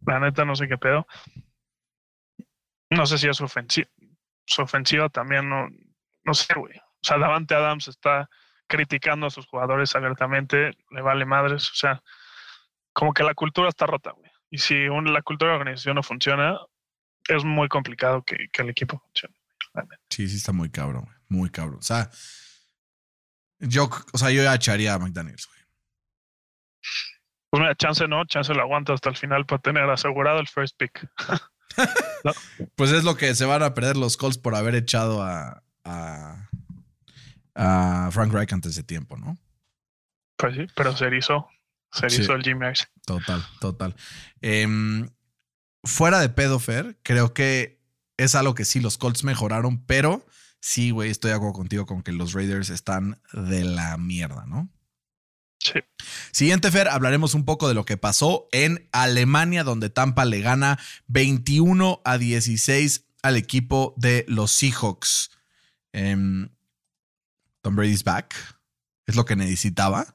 [0.06, 1.06] La neta, no sé qué pedo.
[2.89, 3.89] No sé si es ofensiva.
[4.45, 5.67] Su ofensiva también no,
[6.23, 6.78] no sé, güey.
[6.78, 8.30] O sea, Davante Adams está
[8.69, 11.69] criticando a sus jugadores abiertamente, le vale madres.
[11.71, 12.01] O sea,
[12.93, 14.32] como que la cultura está rota, güey.
[14.49, 16.58] Y si un- la cultura de la organización no funciona,
[17.27, 19.36] es muy complicado que, que el equipo funcione.
[20.10, 21.15] Sí, sí, está muy cabrón, güey.
[21.27, 21.79] Muy cabrón.
[21.79, 22.10] O sea,
[23.60, 25.60] yo, o sea, yo ya echaría a McDaniels, güey.
[27.51, 30.77] Pues mira, chance no, chance lo aguanta hasta el final para tener asegurado el first
[30.77, 31.08] pick.
[32.75, 36.48] Pues es lo que se van a perder los Colts por haber echado a, a,
[37.61, 39.37] a Frank Reich antes de tiempo, ¿no?
[40.37, 41.47] Pues sí, pero se erizó.
[41.91, 42.17] Se Sí.
[42.17, 42.85] erizó el Jimmy Ice.
[43.05, 43.95] Total, total.
[44.41, 45.09] Em,
[45.83, 47.81] fuera de pedo, Fer, creo que
[48.17, 50.25] es algo que sí, los Colts mejoraron, pero
[50.61, 54.69] sí, güey, estoy de acuerdo contigo con que los Raiders están de la mierda, ¿no?
[55.61, 55.79] Sí.
[56.31, 60.79] Siguiente, Fer, hablaremos un poco de lo que pasó en Alemania, donde Tampa le gana
[61.07, 65.31] 21 a 16 al equipo de los Seahawks.
[65.91, 66.49] Em,
[67.69, 68.34] Tom Brady's back.
[69.05, 70.05] ¿Es lo que necesitaba?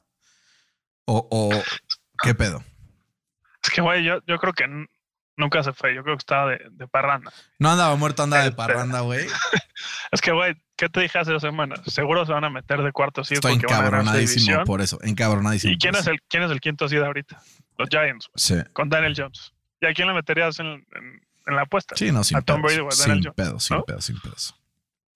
[1.05, 1.49] ¿O, o
[2.21, 2.63] qué pedo?
[3.63, 4.65] Es que, güey, yo, yo creo que
[5.37, 5.95] nunca se fue.
[5.95, 7.31] Yo creo que estaba de, de parranda.
[7.59, 9.25] No andaba muerto, andaba de Este- parranda, güey.
[10.11, 11.81] Es que, güey, ¿qué te dije hace dos semanas?
[11.87, 14.97] Seguro se van a meter de cuarto seed Estoy encabronadísimo por eso.
[15.01, 15.73] Encabronadísimo.
[15.73, 17.41] ¿Y quién es, el, quién es el quinto seed ahorita?
[17.77, 18.55] Los Giants, Sí.
[18.71, 19.51] con Daniel Jones.
[19.81, 21.95] ¿Y a quién le meterías en, en- en la apuesta?
[21.97, 22.77] Sí, no, sin A Tom pedos.
[22.77, 23.83] Brady o a Daniel Sin Jones, pedos, sin ¿no?
[23.83, 24.55] pedos, sin pedos.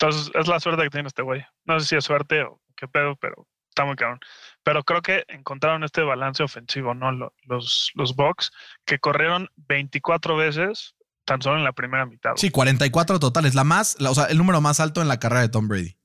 [0.01, 1.43] Entonces, es la suerte que tiene este güey.
[1.65, 4.19] No sé si es suerte o qué pedo, pero está muy cabrón.
[4.63, 7.12] Pero creo que encontraron este balance ofensivo, ¿no?
[7.12, 8.51] Lo- Los, los Bucks,
[8.85, 12.31] que corrieron 24 veces tan solo en la primera mitad.
[12.31, 12.39] güey.
[12.39, 13.55] Sí, 44 totales.
[13.55, 15.97] La más, la- o sea, el número más alto en la carrera de Tom Brady.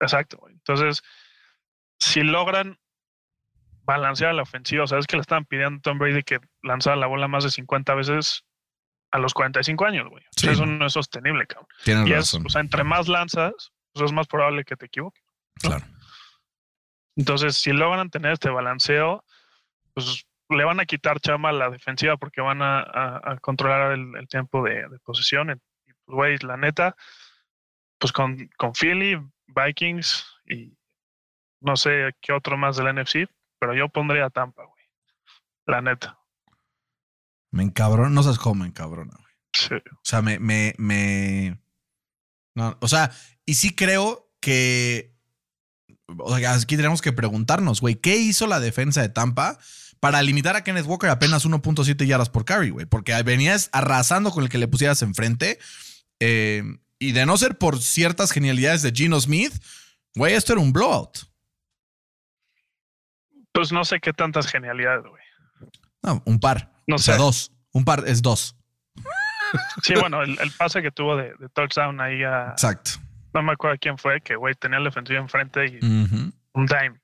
[0.00, 0.54] Exacto, güey.
[0.54, 1.02] Entonces,
[1.98, 2.78] si logran
[3.82, 6.96] balancear la ofensiva, o sea, es que le estaban pidiendo a Tom Brady que lanzara
[6.96, 8.44] la bola más de 50 veces
[9.14, 10.24] a los 45 años, güey.
[10.24, 10.86] O sea, Sí, eso no.
[10.86, 11.68] es sostenible, cabrón.
[11.84, 12.46] Tienes Y es, razón.
[12.46, 15.22] o sea, entre más lanzas, pues es más probable que te equivoques.
[15.62, 15.70] ¿no?
[15.70, 15.84] claro.
[17.16, 19.24] Entonces, si logran tener este balanceo,
[19.94, 23.92] pues le van a quitar chama a la defensiva porque van a, a- a controlar
[23.92, 25.50] el, el tiempo de, de posesión.
[25.50, 26.96] Y, pues, güey, la neta,
[27.98, 30.76] pues con, con Philly, Vikings y
[31.60, 33.28] no sé qué otro más del NFC,
[33.60, 34.84] pero yo pondría Tampa, güey.
[35.66, 36.18] La neta.
[37.54, 38.10] Me encabrona.
[38.10, 39.32] No sabes cómo me encabrona, güey.
[39.52, 39.74] Sí.
[39.92, 41.60] O sea, me, me, me.
[42.56, 43.12] No, o sea,
[43.46, 45.14] y sí creo que.
[46.18, 49.58] O sea, aquí tenemos que preguntarnos, güey, ¿qué hizo la defensa de Tampa
[50.00, 52.86] para limitar a Kenneth Walker apenas 1.7 yardas por carry, güey?
[52.86, 55.58] Porque venías arrasando con el que le pusieras enfrente.
[56.20, 56.62] eh,
[56.98, 59.52] y de no ser por ciertas genialidades de Gino Smith,
[60.14, 61.18] güey, esto era un blowout.
[63.52, 65.22] Pues no sé qué tantas genialidades, güey.
[66.02, 66.73] No, un par.
[66.86, 67.20] No o sea, sé.
[67.20, 67.52] dos.
[67.72, 68.56] Un par es dos.
[69.82, 72.50] Sí, bueno, el, el pase que tuvo de, de touchdown ahí a.
[72.50, 72.92] Exacto.
[73.32, 77.00] No me acuerdo quién fue, que, güey, tenía la defensiva enfrente y un dime.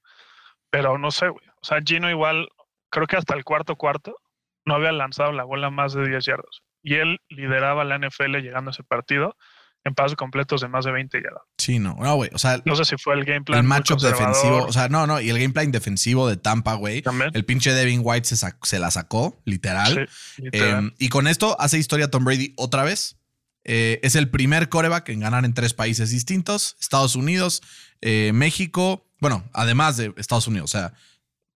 [0.71, 1.45] Pero no sé, güey.
[1.49, 2.49] O sea, Gino igual,
[2.91, 4.17] creo que hasta el cuarto cuarto
[4.65, 6.61] no había lanzado la bola más de 10 yardas.
[6.83, 9.37] Y él lideraba la NFL llegando a ese partido
[9.85, 11.43] en pasos completos de más de 20 yardas.
[11.57, 11.97] Sí, no.
[11.99, 12.31] No, güey.
[12.35, 13.61] O sea, No sé si fue el game plan.
[13.61, 14.65] el matchup defensivo.
[14.65, 15.21] O sea, no, no.
[15.21, 17.01] Y el game plan defensivo de Tampa, güey.
[17.03, 17.31] también.
[17.35, 20.09] El pinche Devin White se, se la sacó, literal.
[20.37, 20.87] Sí, literal.
[20.89, 23.17] Eh, y con esto hace historia Tom Brady otra vez.
[23.65, 27.63] Eh, es el primer coreback en ganar en tres países distintos: Estados Unidos,
[28.01, 29.07] eh, México.
[29.21, 30.95] Bueno, además de Estados Unidos, o sea,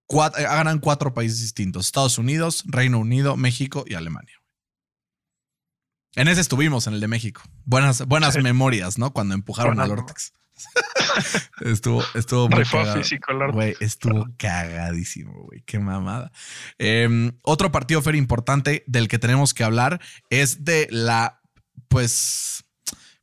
[0.06, 4.34] cuat- eh, ganan cuatro países distintos: Estados Unidos, Reino Unido, México y Alemania.
[6.16, 7.42] En ese estuvimos, en el de México.
[7.64, 8.40] Buenas, buenas Sí.
[8.40, 9.12] memorias, ¿no?
[9.12, 10.32] Cuando empujaron al Ortex.
[11.60, 13.32] estuvo, estuvo muy físico.
[13.52, 15.62] Güey, estuvo cagadísimo, güey.
[15.62, 16.30] Qué mamada.
[16.78, 20.00] Eh, otro partido fer importante del que tenemos que hablar
[20.30, 21.40] es de la,
[21.88, 22.64] pues,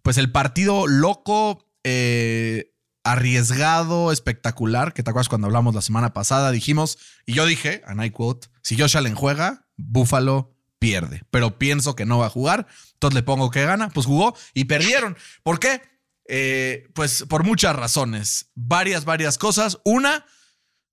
[0.02, 2.74] pues el partido loco, eh,
[3.04, 8.04] arriesgado, espectacular, que te acuerdas cuando hablamos la semana pasada, dijimos, y yo dije, and
[8.04, 12.66] I quote, si Josh Allen juega, Buffalo pierde, pero pienso que no va a jugar,
[12.94, 15.16] entonces le pongo que gana, pues jugó y perdieron.
[15.44, 15.80] ¿Por qué?
[16.28, 19.78] Eh, pues por muchas razones, varias, varias cosas.
[19.86, 20.26] Una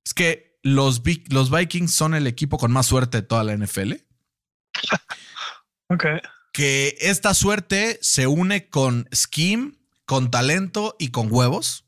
[0.05, 3.95] es que los, los Vikings son el equipo con más suerte de toda la NFL.
[5.91, 6.05] Ok.
[6.53, 9.73] que esta suerte se une con scheme,
[10.05, 11.87] con talento y con huevos,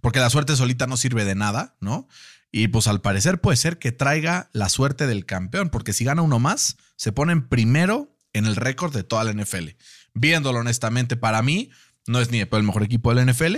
[0.00, 2.08] porque la suerte solita no sirve de nada, ¿no?
[2.56, 6.22] Y pues al parecer puede ser que traiga la suerte del campeón, porque si gana
[6.22, 9.72] uno más, se ponen primero en el récord de toda la NFL.
[10.14, 11.68] Viéndolo honestamente, para mí,
[12.06, 13.56] no es ni el mejor equipo de la NFL,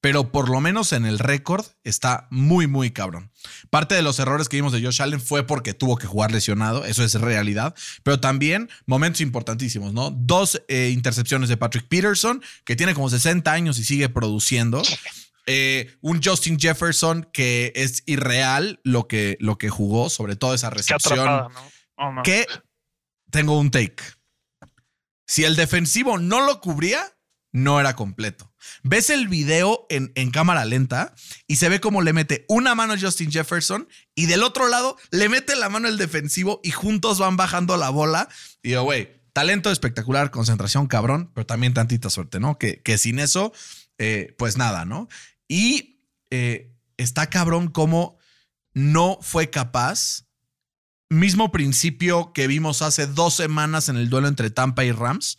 [0.00, 3.30] pero por lo menos en el récord está muy, muy cabrón.
[3.70, 6.84] Parte de los errores que vimos de Josh Allen fue porque tuvo que jugar lesionado,
[6.84, 10.10] eso es realidad, pero también momentos importantísimos, ¿no?
[10.10, 14.82] Dos eh, intercepciones de Patrick Peterson, que tiene como 60 años y sigue produciendo.
[15.52, 20.70] Eh, un Justin Jefferson que es irreal lo que, lo que jugó, sobre todo esa
[20.70, 21.48] recepción.
[21.96, 22.46] Oh, que
[23.30, 23.96] tengo un take.
[25.26, 27.16] Si el defensivo no lo cubría,
[27.52, 28.52] no era completo.
[28.84, 31.14] Ves el video en, en, cámara lenta
[31.48, 34.96] y se ve como le mete una mano a Justin Jefferson y del otro lado
[35.10, 38.28] le mete la mano el defensivo y juntos van bajando la bola.
[38.62, 42.56] Y digo, güey, talento espectacular, concentración cabrón, pero también tantita suerte, ¿no?
[42.56, 43.52] Que, que sin eso,
[43.98, 45.08] eh, pues nada, ¿no?
[45.50, 48.16] Y eh, está cabrón como
[48.72, 50.26] no fue capaz.
[51.08, 55.38] Mismo principio que vimos hace dos semanas en el duelo entre Tampa y Rams.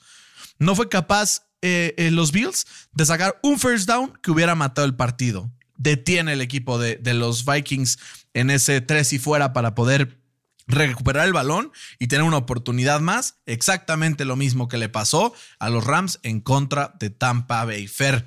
[0.60, 4.86] No fue capaz eh, eh, los Bills de sacar un first down que hubiera matado
[4.86, 5.50] el partido.
[5.78, 7.98] Detiene el equipo de, de los Vikings
[8.34, 10.20] en ese tres y fuera para poder
[10.68, 13.36] recuperar el balón y tener una oportunidad más.
[13.46, 18.26] Exactamente lo mismo que le pasó a los Rams en contra de Tampa Bay Fair.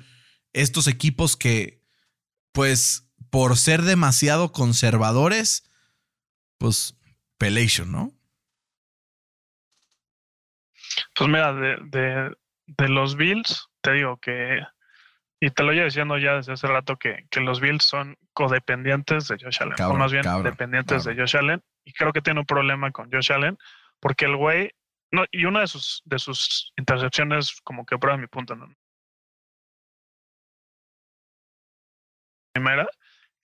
[0.55, 1.81] Estos equipos que,
[2.53, 5.69] pues, por ser demasiado conservadores,
[6.57, 6.97] pues,
[7.37, 8.13] pelation, ¿no?
[11.13, 12.35] Pues mira, de, de,
[12.67, 14.61] de los Bills, te digo que,
[15.41, 19.27] y te lo llevo diciendo ya desde hace rato, que, que los Bills son codependientes
[19.27, 21.17] de Josh Allen, Cabrón, o más bien cabrón, dependientes cabrón.
[21.17, 23.57] de Josh Allen, y creo que tiene un problema con Josh Allen,
[23.99, 24.71] porque el güey,
[25.11, 28.73] no, y una de sus, de sus intercepciones como que prueba mi punto, ¿no?
[32.55, 32.87] Primera,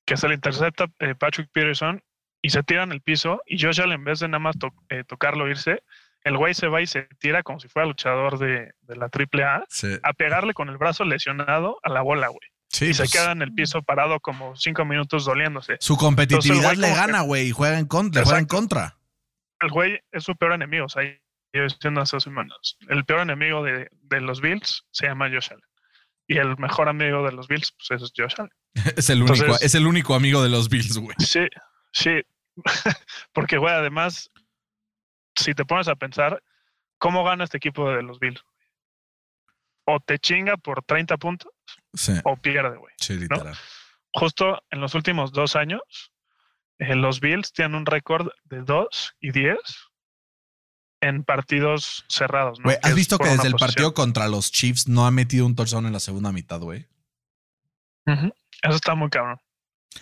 [0.05, 2.01] que se le intercepta eh, Patrick Peterson
[2.41, 4.73] y se tira en el piso, y Josh Allen, en vez de nada más to-
[4.89, 5.83] eh, tocarlo, irse,
[6.23, 9.65] el güey se va y se tira como si fuera luchador de, de la AAA
[9.69, 9.97] Sí.
[10.01, 12.39] a pegarle con el brazo lesionado a la bola, güey.
[12.69, 15.75] Sí, y se pues, queda en el piso parado como cinco minutos doliéndose.
[15.81, 18.97] Su competitividad Entonces, le gana, güey, y juega en contra, juega en contra.
[19.59, 21.03] El güey es su peor enemigo, o sea,
[21.53, 22.77] yo diciendo hace semanas.
[22.87, 25.65] El peor enemigo de, de los Bills se llama Josh Allen.
[26.27, 28.51] Y el mejor amigo de los Bills pues, es Josh Allen.
[28.97, 31.15] Es el único, Entonces- es el único amigo de los Bills, güey.
[31.19, 31.47] Sí,
[31.91, 32.21] sí.
[33.33, 34.29] Porque, güey, además,
[35.35, 36.41] si te pones a pensar,
[36.97, 38.43] ¿cómo gana este equipo de los Bills?
[39.85, 41.51] O te chinga por 30 puntos
[41.93, 42.93] Sí, o pierde, güey.
[42.97, 43.55] sí, literal.
[44.13, 45.81] justo en los últimos dos años,
[46.79, 49.57] eh, los Bills tienen un récord de 2 y 10
[51.01, 52.59] en partidos cerrados.
[52.59, 52.69] ¿no?
[52.83, 55.93] ¿has visto que desde el partido contra los Chiefs no ha metido un touchdown en
[55.93, 56.87] la segunda mitad, güey?
[58.61, 59.37] Eso está muy cabrón.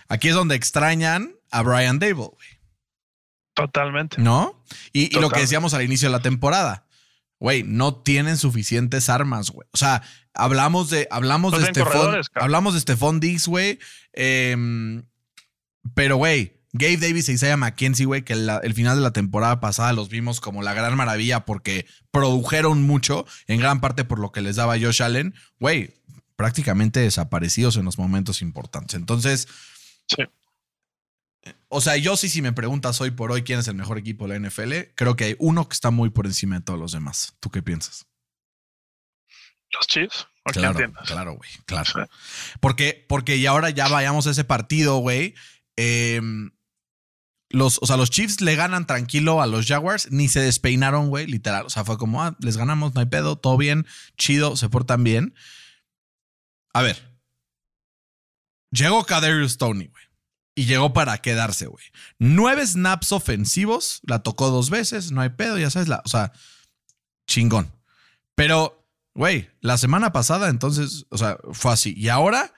[0.07, 2.47] Aquí es donde extrañan a Brian Dable, güey.
[3.53, 4.21] Totalmente.
[4.21, 4.63] ¿No?
[4.93, 6.85] Y, y lo que decíamos al inicio de la temporada.
[7.39, 9.67] Güey, no tienen suficientes armas, güey.
[9.71, 10.01] O sea,
[10.33, 13.79] hablamos de, hablamos No de Stephon, hablamos de Stephon Diggs, güey.
[14.13, 15.03] Em,
[15.95, 19.59] pero, güey, Gabe Davis e Isaiah McKenzie, güey, que la- el final de la temporada
[19.61, 24.31] pasada los vimos como la gran maravilla porque produjeron mucho, en gran parte por lo
[24.33, 25.33] que les daba Josh Allen.
[25.59, 25.93] Güey,
[26.39, 28.95] prácticamente desaparecidos en los momentos importantes.
[28.95, 29.49] Entonces,
[30.07, 30.23] Sí.
[31.67, 34.25] o sea, yo sí, si me preguntas hoy por hoy quién es el mejor equipo
[34.25, 36.93] de la NFL, creo que hay uno que está muy por encima de todos los
[36.93, 37.35] demás.
[37.41, 38.05] ¿Tú qué piensas?
[39.73, 40.27] Los Chiefs.
[40.45, 41.91] ¿O quién Claro, claro, güey, claro.
[41.93, 41.99] Sí.
[42.61, 45.35] Porque, porque y ahora ya vayamos a ese partido, güey.
[45.75, 46.51] em,
[47.49, 51.27] los, o sea, los Chiefs le ganan tranquilo a los Jaguars, ni se despeinaron, güey,
[51.27, 51.65] literal.
[51.65, 53.85] O sea, fue como, ah, les ganamos, no hay pedo, todo bien,
[54.17, 55.33] chido, se portan bien.
[56.73, 57.19] A ver.
[58.71, 60.03] Llegó Kadarius Tony, güey.
[60.55, 61.85] Y llegó para quedarse, güey.
[62.17, 66.33] Nueve snaps ofensivos, la tocó dos veces, no hay pedo, ya sabes, la, o sea,
[67.27, 67.71] chingón.
[68.35, 71.93] Pero, güey, la semana pasada, entonces, o sea, fue así.
[71.95, 72.53] Y ahora,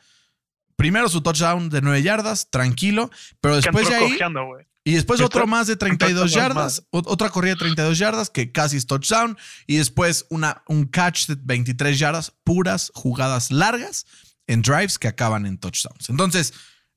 [0.75, 4.11] primero su touchdown de nueve yardas, tranquilo, pero después de ahí.
[4.13, 4.41] cojeando.
[4.83, 8.77] Y después otro más de 32 touchdown yardas, otra corrida de 32 yardas que casi
[8.77, 9.37] es touchdown.
[9.67, 14.05] Y después una, un catch de 23 yardas, puras jugadas largas
[14.47, 16.09] en drives que acaban en touchdowns.
[16.09, 16.53] Entonces,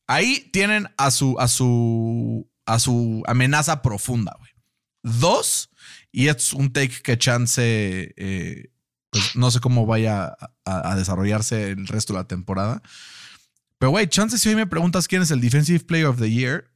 [0.06, 4.50] ahí tienen a su, a su, a su amenaza profunda, güey.
[5.02, 5.68] Dos,
[6.10, 8.70] y es un take que chance, eh,
[9.10, 12.82] pues no sé cómo vaya a- a desarrollarse el resto de la temporada.
[13.78, 16.70] Pero, güey, chance si hoy me preguntas quién es el Defensive Player of the Year,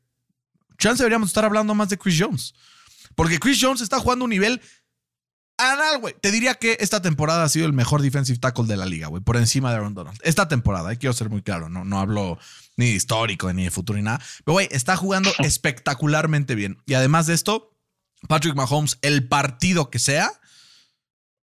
[0.79, 2.55] chance deberíamos estar hablando más de Chris Jones.
[3.14, 4.61] Porque Chris Jones está jugando un nivel
[5.59, 6.14] Anal, güey.
[6.21, 9.23] Te diría que esta temporada ha sido el mejor defensive tackle de la liga, güey,
[9.23, 10.19] por encima de Aaron Donald.
[10.23, 12.38] Esta temporada, eh, quiero ser muy claro, no, no hablo
[12.77, 14.21] ni de histórico, ni de futuro, ni nada.
[14.45, 16.79] Pero, güey, está jugando espectacularmente bien.
[16.87, 17.77] Y además de esto,
[18.29, 20.31] Patrick Mahomes, el partido que sea,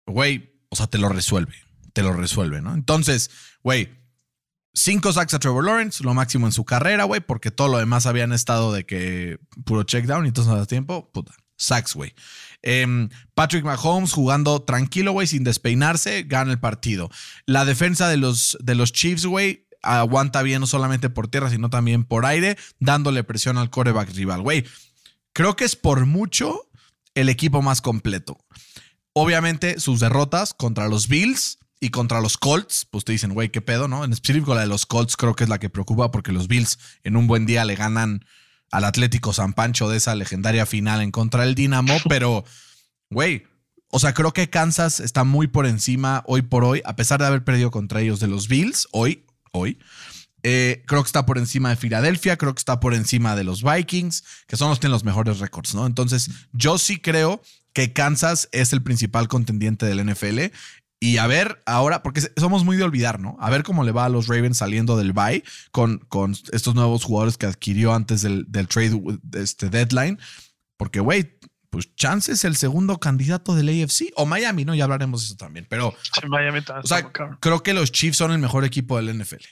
[0.07, 1.55] güey, o sea, te lo resuelve.
[1.93, 2.73] Te lo resuelve, ¿no?
[2.73, 3.31] Entonces,
[3.62, 3.97] güey,
[4.74, 8.07] cinco sacks a Trevor Lawrence, lo máximo en su carrera, güey, porque todo lo demás
[8.07, 11.35] habían estado de que puro check down y entonces no da tiempo, puta.
[11.57, 12.14] Sacks, güey.
[12.62, 17.11] Em, Patrick Mahomes jugando tranquilo, güey, sin despeinarse, gana el partido.
[17.46, 21.70] La defensa de los, de los Chiefs, güey, aguanta bien no solamente por tierra, sino
[21.70, 24.64] también por aire, dándole presión al coreback rival, güey.
[25.33, 26.68] Creo que es por mucho
[27.14, 28.38] el equipo más completo.
[29.12, 33.61] Obviamente, sus derrotas contra los Bills y contra los Colts, pues te dicen, güey, qué
[33.61, 34.05] pedo, ¿no?
[34.05, 36.79] En específico la de los Colts creo que es la que preocupa porque los Bills
[37.05, 38.25] en un buen día le ganan
[38.71, 42.45] al Atlético San Pancho de esa legendaria final en contra del Dinamo, pero,
[43.11, 43.45] güey,
[43.91, 47.27] o sea, creo que Kansas está muy por encima hoy por hoy, a pesar de
[47.27, 49.79] haber perdido contra ellos de los Bills, hoy, hoy.
[50.45, 53.62] Eh, creo que está por encima de Filadelfia, creo que está por encima de los
[53.62, 55.87] Vikings, que son los que tienen los mejores récords, ¿no?
[55.87, 60.53] Entonces, yo sí creo que Kansas es el principal contendiente del NFL.
[61.00, 63.37] Y a ver ahora, porque somos muy de olvidar, ¿no?
[63.38, 67.04] A ver cómo le va a los Ravens saliendo del bye con, con estos nuevos
[67.04, 69.00] jugadores que adquirió antes del, del trade
[69.34, 70.18] este deadline.
[70.76, 71.38] Porque, güey,
[71.70, 74.74] pues Chance es el segundo candidato del AFC o Miami, ¿no?
[74.74, 75.66] Ya hablaremos de eso también.
[75.70, 79.11] Pero, Sí, Miami también o sea, creo que los Chiefs son el mejor equipo del
[79.16, 79.44] NFL.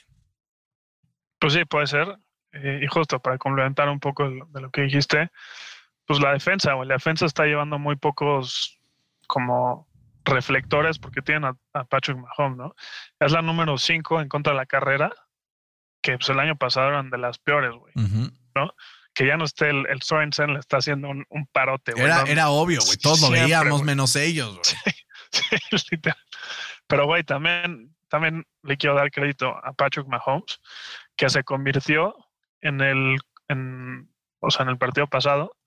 [1.39, 2.17] Pues sí, puede ser.
[2.53, 5.29] Eh, y justo para complementar un poco de lo- de lo que dijiste,
[6.05, 6.87] pues la defensa, güey.
[6.87, 8.79] La defensa está llevando muy pocos
[9.27, 9.86] como
[10.27, 12.75] reflectores porque tienen a, a Patrick Mahomes, ¿no?
[13.19, 15.11] Es la número 5 en contra de la carrera,
[16.01, 17.93] que pues el año pasado eran de las peores, güey.
[17.95, 18.31] Ujú.
[19.13, 22.05] Que ya no esté el, el Sorensen, le está haciendo un, un parote, güey.
[22.05, 22.27] Era, ¿no?
[22.27, 22.97] era obvio, güey.
[22.97, 24.93] Todos lo veíamos menos ellos, güey.
[25.29, 25.57] Sí,
[25.91, 26.17] literal.
[26.87, 30.61] Pero, güey, también, también le quiero dar crédito a Patrick Mahomes,
[31.17, 32.15] que se convirtió
[32.61, 33.17] en el,
[33.49, 34.09] en,
[34.39, 35.57] o sea, en el partido pasado,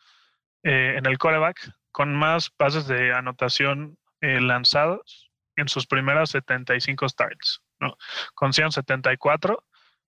[0.63, 7.09] eh, en el coreback, con más pases de anotación eh, lanzados en sus primeras 75
[7.09, 7.97] starts, ¿no?
[8.35, 9.65] Con 174.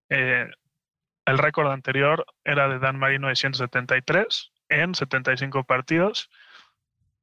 [0.09, 0.47] eh,
[1.25, 6.29] el récord anterior era de Dan Marino de 173 en 75 partidos.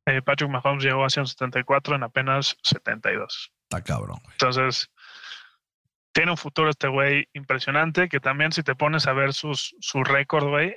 [0.06, 3.52] Eh, Patrick Mahomes llegó a 174 en apenas 72.
[3.64, 4.34] Está cabrón, güey.
[4.34, 4.90] Entonces,
[6.14, 10.04] tiene un futuro este güey impresionante, que también si te pones a ver sus, su
[10.04, 10.76] récord, güey,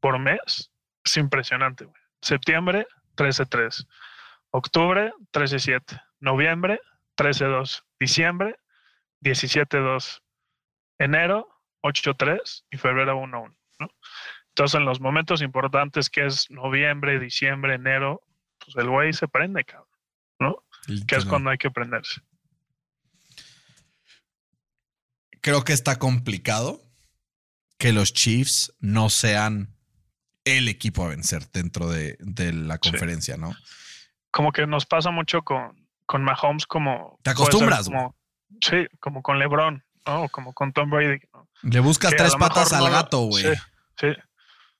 [0.00, 0.70] por mes,
[1.04, 2.00] es impresionante, güey.
[2.22, 3.86] Septiembre, 13-3.
[4.56, 6.00] Octubre, 13-7.
[6.20, 6.80] Noviembre,
[7.16, 7.82] 13-2.
[7.98, 8.54] Diciembre,
[9.20, 10.20] 17-2.
[11.00, 11.48] Enero,
[11.82, 13.56] 8-3 y febrero 1-1.
[13.80, 13.88] ¿no?
[14.50, 18.22] Entonces, en los momentos importantes que es noviembre, diciembre, enero,
[18.64, 19.88] pues el güey se prende, cabrón,
[20.38, 20.64] ¿no?
[21.08, 22.20] Que es cuando hay que prenderse.
[25.40, 26.80] Creo que está complicado
[27.76, 29.74] que los Chiefs no sean
[30.44, 32.90] el equipo a vencer dentro de, de la Sí.
[32.92, 33.52] conferencia, ¿no?
[34.34, 37.18] Como que nos pasa mucho con, con Mahomes como...
[37.22, 38.16] Te acostumbras, como-
[38.60, 40.22] Sí, como con LeBron, ¿no?
[40.24, 41.18] O como con Tom Brady.
[41.32, 41.48] ¿no?
[41.62, 43.44] Le buscas Que tres patas al gato, güey.
[43.44, 43.50] Sí,
[44.00, 44.06] sí.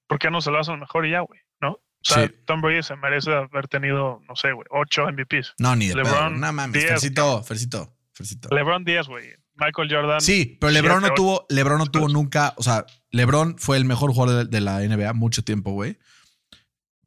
[0.08, 1.40] ¿Por qué no se lo hacen mejor y ya, güey?
[1.60, 1.70] ¿No?
[1.72, 2.34] O sea, Sí.
[2.46, 5.54] Tom Brady se merece haber tenido, no sé, güey, ocho MVPs.
[5.58, 5.94] No, ni de.
[5.96, 8.48] LeBron, No mames, diez, Fercito, Fercito, Fercito.
[8.54, 9.30] LeBron 10, güey.
[9.54, 10.20] Michael Jordan.
[10.20, 14.12] Sí, pero LeBron no tuvo, LeBron no tuvo nunca, o sea, LeBron fue el mejor
[14.12, 15.96] jugador de, de la NBA mucho tiempo, güey.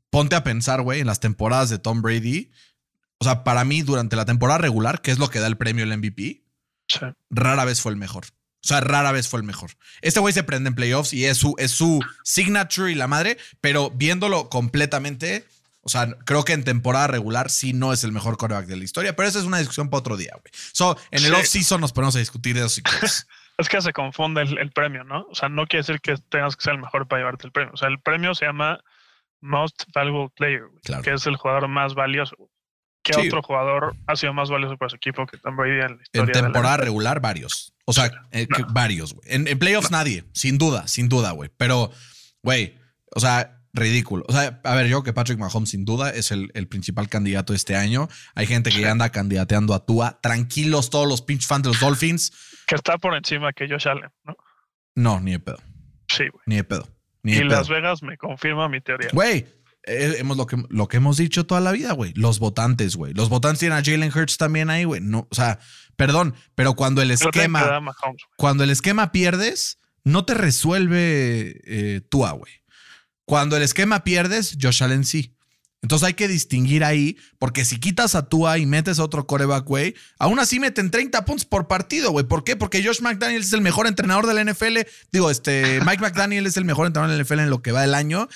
[0.10, 2.52] Ponte a pensar, güey, en las temporadas de Tom Brady.
[3.20, 5.84] O sea, para mí, durante la temporada regular, que es lo que da el premio
[5.84, 6.43] el MVP,
[6.88, 7.00] Sí.
[7.30, 8.26] rara vez fue el mejor.
[8.63, 9.72] O sea, rara vez fue el mejor.
[10.02, 13.38] Este güey se prende en playoffs y es su, es su signature y la madre,
[13.62, 15.46] pero viéndolo completamente,
[15.82, 18.84] o sea, creo que en temporada regular sí no es el mejor quarterback de la
[18.84, 20.52] historia, pero esa es una discusión para otro día, güey.
[20.74, 21.39] So, en el Sí.
[21.41, 22.82] off-season nos ponemos a discutir de eso.
[23.60, 25.26] Es que se confunde el, el premio, ¿no?
[25.32, 27.74] O sea, no quiere decir que tengas que ser el mejor para llevarte el premio.
[27.74, 28.80] O sea, el premio se llama
[29.41, 31.04] Most Valuable Player, güey, Claro.
[31.04, 32.36] que es el jugador más valioso.
[32.38, 32.50] güey.
[33.04, 33.28] ¿Qué Sí.
[33.28, 36.02] otro jugador ha sido más valioso para su equipo que Tom Brady en la En
[36.02, 36.26] historia?
[36.34, 37.73] de la temporada regular, varios.
[37.86, 38.67] O sea, eh, No.
[38.73, 39.34] varios, güey.
[39.34, 40.26] En, en playoffs, nadie.
[40.34, 41.49] Sin duda, sin duda, güey.
[41.55, 41.89] Pero,
[42.43, 42.78] güey,
[43.16, 44.26] o sea, ridículo.
[44.28, 47.53] O sea, a ver, yo que Patrick Mahomes, sin duda, es el, el principal candidato
[47.53, 48.09] este año.
[48.36, 50.20] Hay gente que ya anda candidateando a Tua.
[50.22, 52.34] Tranquilos todos los pinches fans de los Dolphins.
[52.66, 54.36] Que está por encima que Josh Allen, ¿no?
[54.95, 55.59] No, ni de pedo.
[56.09, 56.43] Sí, güey.
[56.47, 56.89] Ni de pedo.
[57.28, 57.43] Y.
[57.43, 59.09] Las Vegas me confirma mi teoría.
[59.13, 59.45] Güey,
[59.84, 62.13] eh, hemos lo que, lo que hemos dicho toda la vida, güey.
[62.15, 63.13] Los votantes, güey.
[63.13, 65.01] Los votantes tienen a Jalen Hurts también ahí, güey.
[65.01, 65.59] No, o sea,
[65.95, 67.80] perdón, pero cuando el esquema.
[67.80, 72.51] Mahomes, cuando el esquema pierdes, no te resuelve eh, Tua, güey.
[73.25, 75.37] Cuando el esquema pierdes, Josh Allen sí.
[75.82, 79.63] Entonces hay que distinguir ahí, porque si quitas a Tua y metes a otro coreback,
[79.65, 82.25] güey, aún así meten 30 puntos por partido, güey.
[82.25, 82.55] ¿Por qué?
[82.55, 84.80] Porque Josh McDaniel es el mejor entrenador de la NFL.
[85.11, 87.82] Digo, este, Mike McDaniel es el mejor entrenador de la NFL en lo que va
[87.82, 88.28] del año.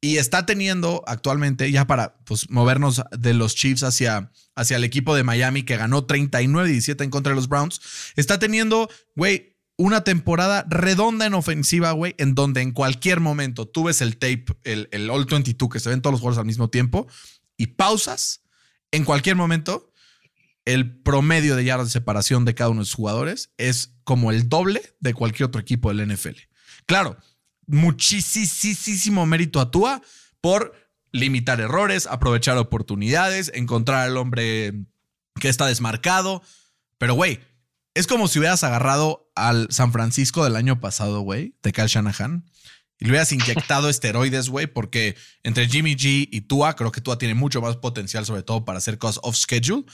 [0.00, 5.14] Y está teniendo actualmente, ya para pues, movernos de los Chiefs hacia, hacia el equipo
[5.14, 7.80] de Miami que ganó 39-17 en contra de los Browns,
[8.14, 13.84] está teniendo, güey, una temporada redonda en ofensiva, güey, en donde en cualquier momento tú
[13.84, 16.68] ves el tape, el, el All 22, que se ven todos los jugadores al mismo
[16.68, 17.06] tiempo,
[17.56, 18.42] y pausas,
[18.90, 19.92] en cualquier momento,
[20.64, 24.48] el promedio de yardas de separación de cada uno de sus jugadores es como el
[24.48, 26.36] doble de cualquier otro equipo del NFL.
[26.84, 27.16] Claro,
[27.66, 30.02] muchísimo mérito a Tua
[30.40, 30.74] por
[31.12, 34.74] limitar errores, aprovechar oportunidades, encontrar al hombre
[35.40, 36.42] que está desmarcado.
[36.98, 37.40] Pero, güey,
[37.98, 42.44] es como si hubieras agarrado al San Francisco del año pasado, güey, de Kyle Shanahan,
[43.00, 47.18] y le hubieras inyectado esteroides, güey, porque entre Jimmy G y Tua, creo que Tua
[47.18, 49.84] tiene mucho más potencial, sobre todo para hacer cosas off schedule.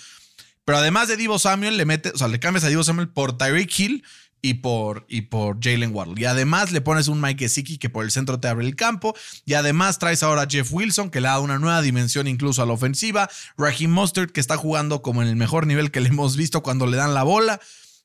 [0.66, 3.38] Pero además de Divo Samuel, le metes, o sea, le cambias a Divo Samuel por
[3.38, 4.04] Tyreek Hill
[4.42, 6.20] y por, y por Jalen Waddle.
[6.20, 9.14] Y además le pones un Mike Gesicki que por el centro te abre el campo.
[9.46, 12.66] Y además traes ahora a Jeff Wilson, que le da una nueva dimensión incluso a
[12.66, 13.30] la ofensiva.
[13.56, 16.86] Raheem Mustard, que está jugando como en el mejor nivel que le hemos visto cuando
[16.86, 17.58] le dan la bola.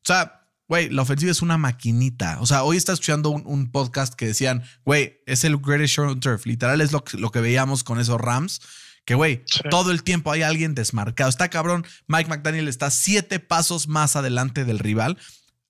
[0.03, 2.39] O sea, güey, la ofensiva es una maquinita.
[2.41, 6.19] O sea, hoy está escuchando un, podcast que decían, güey, es el greatest show on
[6.19, 6.45] turf.
[6.45, 8.61] Literal es lo, lo que veíamos con esos Rams.
[9.05, 11.29] Que, güey, todo el tiempo hay alguien desmarcado.
[11.29, 11.85] Está cabrón.
[12.07, 15.17] Mike McDaniel está siete pasos más adelante del rival.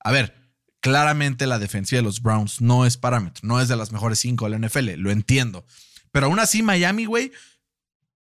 [0.02, 0.36] A ver,
[0.82, 3.48] claramente la defensiva de los Browns no es parámetro.
[3.48, 4.96] No es de las mejores cinco de la NFL.
[4.98, 5.66] Lo entiendo.
[6.12, 7.32] Pero aún así, Miami, güey,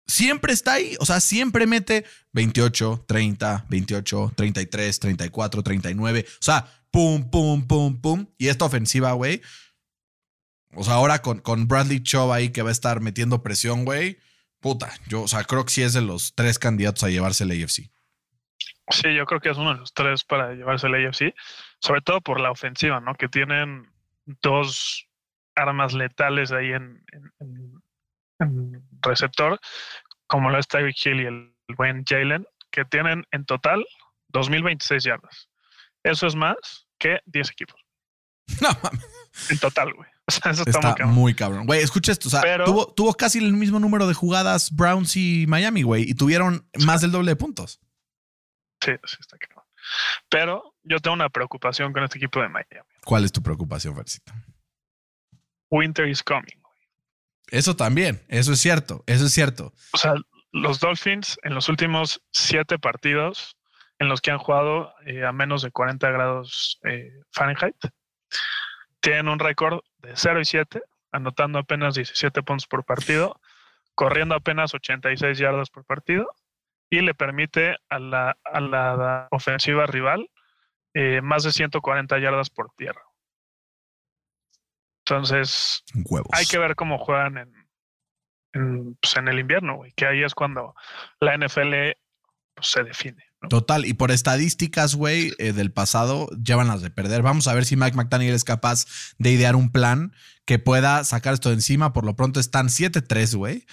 [0.09, 0.95] siempre está ahí.
[0.99, 6.25] O sea, siempre mete 28, 30, 28, 33, 34, 39.
[6.27, 8.27] O sea, pum, pum, pum, pum.
[8.37, 9.41] Y esta ofensiva, güey.
[10.73, 14.19] O sea, ahora con, con Bradley Chubb ahí que va a estar metiendo presión, güey.
[14.59, 17.51] Puta, yo, o sea, creo que sí es de los tres candidatos a llevarse el
[17.51, 17.89] AFC.
[18.89, 21.33] Sí, yo creo que es uno de los tres para llevarse el AFC,
[21.79, 23.13] sobre todo por la ofensiva, ¿no?
[23.15, 23.87] Que tienen
[24.41, 25.07] dos
[25.55, 27.03] armas letales ahí en,
[29.01, 29.59] receptor,
[30.27, 33.85] como lo es Tyreek Hill y el buen Jalen, que tienen en total
[34.29, 35.49] 2026 yardas.
[36.03, 37.79] Eso es más que 10 equipos.
[38.61, 39.05] No mames.
[39.51, 40.09] En total, güey.
[40.27, 41.65] O sea, eso está, muy cabrón.
[41.65, 42.27] Güey, escucha esto.
[42.27, 46.13] O sea, tuvo, tuvo, casi el mismo número de jugadas Browns y Miami, güey, y
[46.13, 47.79] tuvieron más del doble de puntos.
[48.83, 49.65] Sí, sí, está claro.
[50.29, 52.89] Pero yo tengo una preocupación con este equipo de Miami.
[53.05, 54.31] ¿Cuál es tu preocupación, Fercito?
[55.71, 56.58] Winter is coming.
[57.51, 59.73] Eso también, eso es cierto, eso es cierto.
[59.93, 60.13] O sea,
[60.51, 63.55] los Dolphins en los últimos siete partidos
[63.99, 67.75] en los que han jugado eh, a menos de 40 grados eh, Fahrenheit,
[69.01, 70.81] tienen un récord de 0 y 7,
[71.11, 73.39] anotando apenas 17 puntos por partido,
[73.95, 76.27] corriendo apenas 86 yardas por partido
[76.89, 80.29] y le permite a la, a la ofensiva rival
[80.93, 83.01] eh, más de 140 yardas por tierra.
[85.09, 85.83] Entonces,
[86.31, 87.53] hay que ver cómo juegan en,
[88.53, 90.75] en, pues, el invierno, güey, que ahí es cuando
[91.19, 91.95] la NFL
[92.55, 93.23] pues, se define.
[93.49, 97.21] Total, y por estadísticas, güey, eh, del pasado, llevan las de perder.
[97.21, 98.85] Vamos a ver si Mike McDaniel es capaz
[99.17, 100.13] de idear un plan
[100.45, 101.93] que pueda sacar esto de encima.
[101.93, 103.65] Por lo pronto están 7-3, güey.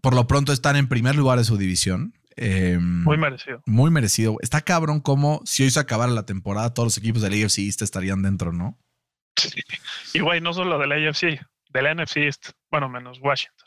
[0.00, 2.14] Por lo pronto están en primer lugar de su división.
[2.36, 3.62] Em, muy merecido.
[3.66, 4.36] Muy merecido.
[4.40, 7.82] Está cabrón como si hoy se acabara la temporada, todos los equipos del AFC East
[7.82, 8.78] estarían dentro, ¿no?
[9.36, 9.62] Sí.
[10.14, 13.66] Y güey, no solo del AFC, del NFC East, bueno, menos Washington.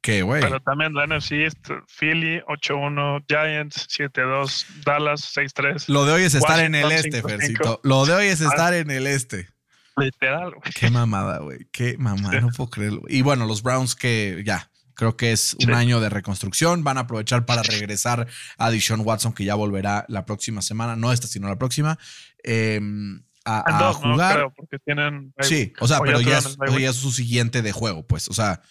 [0.00, 0.42] ¿Qué, güey?
[0.42, 5.88] Pero también la NFC East, Philly 8-1, Giants 7-2, Dallas 6-3.
[5.88, 7.80] Lo de hoy es estar en el este, Fercito.
[7.82, 9.48] Lo de hoy es estar en el este.
[9.96, 10.72] Literal, güey.
[10.74, 11.66] Qué mamada, güey.
[11.72, 13.02] Qué mamada, no puedo creerlo.
[13.08, 16.84] Y bueno, los Browns que ya, Creo que es un año de reconstrucción.
[16.84, 21.12] Van a aprovechar para regresar a Dishon Watson, que ya volverá la próxima semana, no
[21.12, 21.98] esta, sino la próxima,
[22.44, 24.52] em, a, jugar.
[24.56, 25.32] porque tienen.
[25.40, 28.28] Sí, o sea, pero ya es, su siguiente de juego, pues.
[28.28, 28.62] O sea,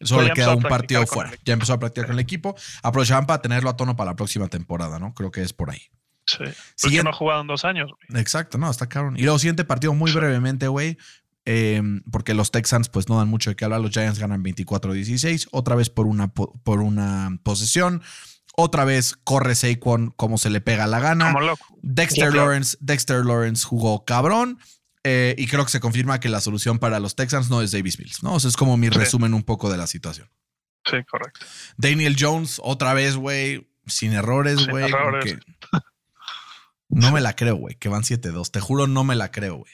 [0.00, 1.30] solo le queda un partido fuera.
[1.44, 2.54] Ya empezó a practicar con el equipo.
[2.82, 5.14] Aprovechaban para tenerlo a tono para la próxima temporada, ¿no?
[5.14, 5.82] Creo que es por ahí.
[6.26, 6.44] Sí.
[6.82, 7.90] Porque no ha jugado en dos años.
[8.14, 9.16] Exacto, no, está cabrón.
[9.18, 10.96] Y luego, siguiente partido, muy brevemente, güey.
[11.46, 13.80] Em, porque los Texans pues no dan mucho de qué hablar.
[13.80, 18.02] Los Giants ganan 24-16, otra vez por una, por una posesión.
[18.60, 21.34] Otra vez corre Saquon como se le pega la gana.
[21.82, 24.58] Dexter Lawrence, Dexter Lawrence jugó cabrón.
[25.02, 27.98] Eh, y creo que se confirma que la solución para los Texans no es Davis
[27.98, 28.34] Mills, ¿no?
[28.34, 30.28] O sea, es como mi resumen un poco de la situación.
[30.84, 31.40] Sí, correcto.
[31.78, 34.92] Daniel Jones, otra vez, güey, sin errores, güey.
[36.90, 38.50] No me la creo, güey, que van 7-2.
[38.50, 39.72] Te juro, no me la creo, güey.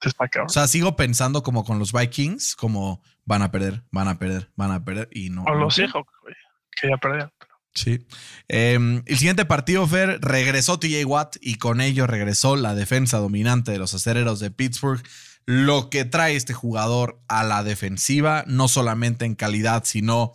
[0.00, 0.48] Está cabrón.
[0.50, 4.50] O sea, sigo pensando como con los Vikings, como van a perder, van a perder,
[4.56, 5.44] van a perder y no.
[5.44, 5.74] o los.
[5.74, 6.34] Seahawks, güey,
[6.80, 7.32] que ya perdieron.
[7.78, 8.04] Sí.
[8.48, 8.74] Eh,
[9.06, 13.78] el siguiente partido, Fer, regresó TJ Watt y con ello regresó la defensa dominante de
[13.78, 15.02] los acereros de Pittsburgh.
[15.46, 20.32] Lo que trae este jugador a la defensiva, no solamente en calidad, sino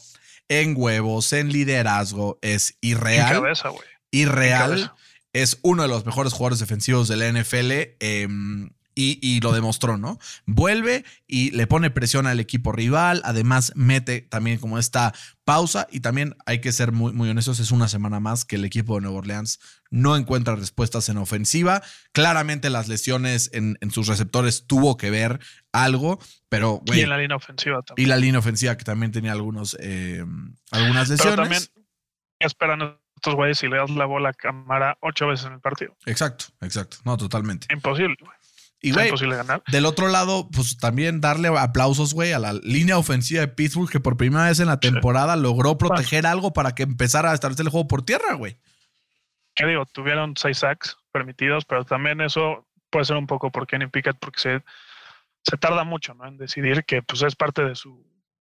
[0.50, 3.34] en huevos, en liderazgo, es En irreal.
[3.34, 3.84] cabeza, güey.
[4.12, 4.70] Irreal.
[4.70, 4.96] cabeza.
[5.34, 7.72] Es uno de los mejores jugadores defensivos de la NFL.
[8.00, 8.28] eh,
[8.96, 10.20] y, y lo demostró, ¿no?
[10.46, 13.22] Vuelve y le pone presión al equipo rival.
[13.26, 15.14] Además, mete también como esta
[15.44, 15.88] pausa.
[15.92, 18.96] Y también hay que ser muy, muy honestos: es una semana más que el equipo
[18.96, 21.82] de Nueva Orleans no encuentra respuestas en ofensiva.
[22.14, 25.40] Claramente, las lesiones en, en sus receptores tuvo que ver
[25.72, 26.20] algo,
[26.50, 28.08] pero, Y en la línea ofensiva también.
[28.08, 30.24] Y la línea ofensiva que también tenía algunos, eh,
[30.72, 31.36] algunas Pero lesiones.
[31.36, 31.62] también,
[32.40, 35.60] ¿qué esperan estos güeyes si le das la bola a cámara ocho veces en el
[35.62, 35.96] partido?
[36.06, 36.98] Exacto, exacto.
[37.06, 37.68] No, totalmente.
[37.74, 38.36] Imposible, güey.
[38.86, 39.64] Y, güey, ganar.
[39.72, 44.02] Del otro lado, pues también darle aplausos, güey, a la línea ofensiva de Pittsburgh que
[44.02, 47.72] por primera vez en la temporada logró proteger algo para que empezara a establecer el
[47.72, 48.58] juego por tierra, güey.
[49.56, 49.86] ¿Qué digo?
[49.86, 54.42] Tuvieron seis sacks permitidos, pero también eso puede ser un poco por Kenny Pickett porque
[54.42, 54.64] se,
[55.44, 56.28] se tarda mucho ¿no?
[56.28, 58.06] en decidir que pues, es parte de su,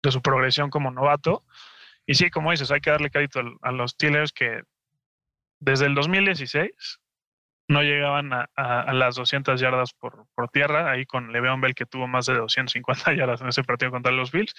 [0.03, 1.43] de su progresión como novato.
[2.05, 4.61] Y sí, como dices, hay que darle crédito a los Steelers que
[5.59, 6.99] desde el 2016
[7.69, 12.07] no llegaban a, las 200 yardas por, por tierra, ahí con Le'Veon Bell que tuvo
[12.07, 14.55] más de 250 yardas en ese partido contra los Bills,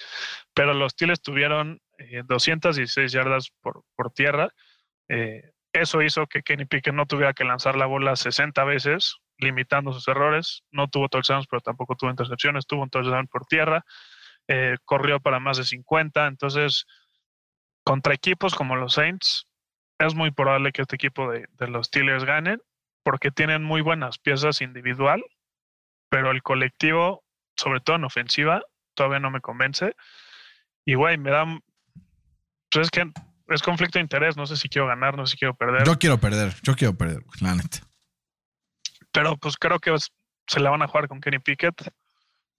[0.55, 4.51] pero los Steelers tuvieron eh, 216 yardas por, por tierra.
[5.09, 5.43] Eh,
[5.73, 10.07] eso hizo que Kenny Pickett no tuviera que lanzar la bola 60 veces, limitando sus
[10.07, 10.63] errores.
[10.71, 12.67] No tuvo touchdowns, pero tampoco tuvo intercepciones.
[12.67, 13.85] Tuvo un touchdown por tierra.
[14.49, 16.27] eh, corrió para más de 50.
[16.27, 16.87] Entonces,
[17.85, 19.49] contra equipos como los Saints,
[19.99, 22.61] es muy probable que este equipo de, de los Steelers ganen
[23.03, 25.23] porque tienen muy buenas piezas individual,
[26.09, 27.25] pero el colectivo,
[27.57, 28.63] sobre todo en ofensiva,
[28.95, 29.95] todavía no me convence.
[30.85, 31.45] Y, güey, me da...
[32.71, 33.11] Pues es que
[33.49, 34.37] es conflicto de interés.
[34.37, 35.85] No sé si quiero ganar, no sé si quiero perder.
[35.85, 37.79] Yo quiero perder, yo quiero perder, la neta.
[39.13, 39.95] pero pues creo que
[40.47, 41.93] se la van a jugar con Kenny Pickett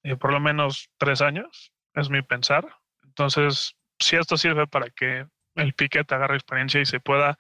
[0.04, 2.68] eh, por lo menos tres años, es mi pensar.
[3.04, 7.38] Entonces, si esto sirve para que el Pickett agarre experiencia y se pueda,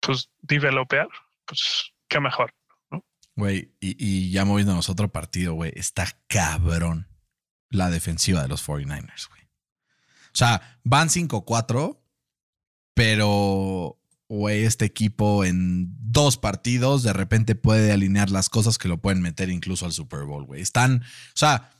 [0.00, 1.08] pues, developear,
[1.46, 2.54] pues, qué mejor.
[3.36, 7.08] Güey, y, y ya moviéndonos a otro partido, güey, está cabrón
[7.70, 9.42] la defensiva de los 49ers, güey.
[10.32, 11.98] O sea, van 5-4,
[12.94, 13.98] pero,
[14.28, 19.22] güey, este equipo en dos partidos de repente puede alinear las cosas que lo pueden
[19.22, 20.60] meter incluso al Super Bowl, güey.
[20.60, 21.70] Están, o sea,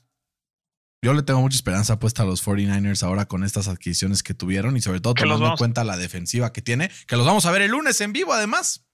[1.03, 4.77] yo le tengo mucha esperanza puesta a los 49ers ahora con estas adquisiciones que tuvieron
[4.77, 7.63] y sobre todo tomando en cuenta la defensiva que tiene, que los vamos a ver
[7.63, 8.87] el lunes en vivo además.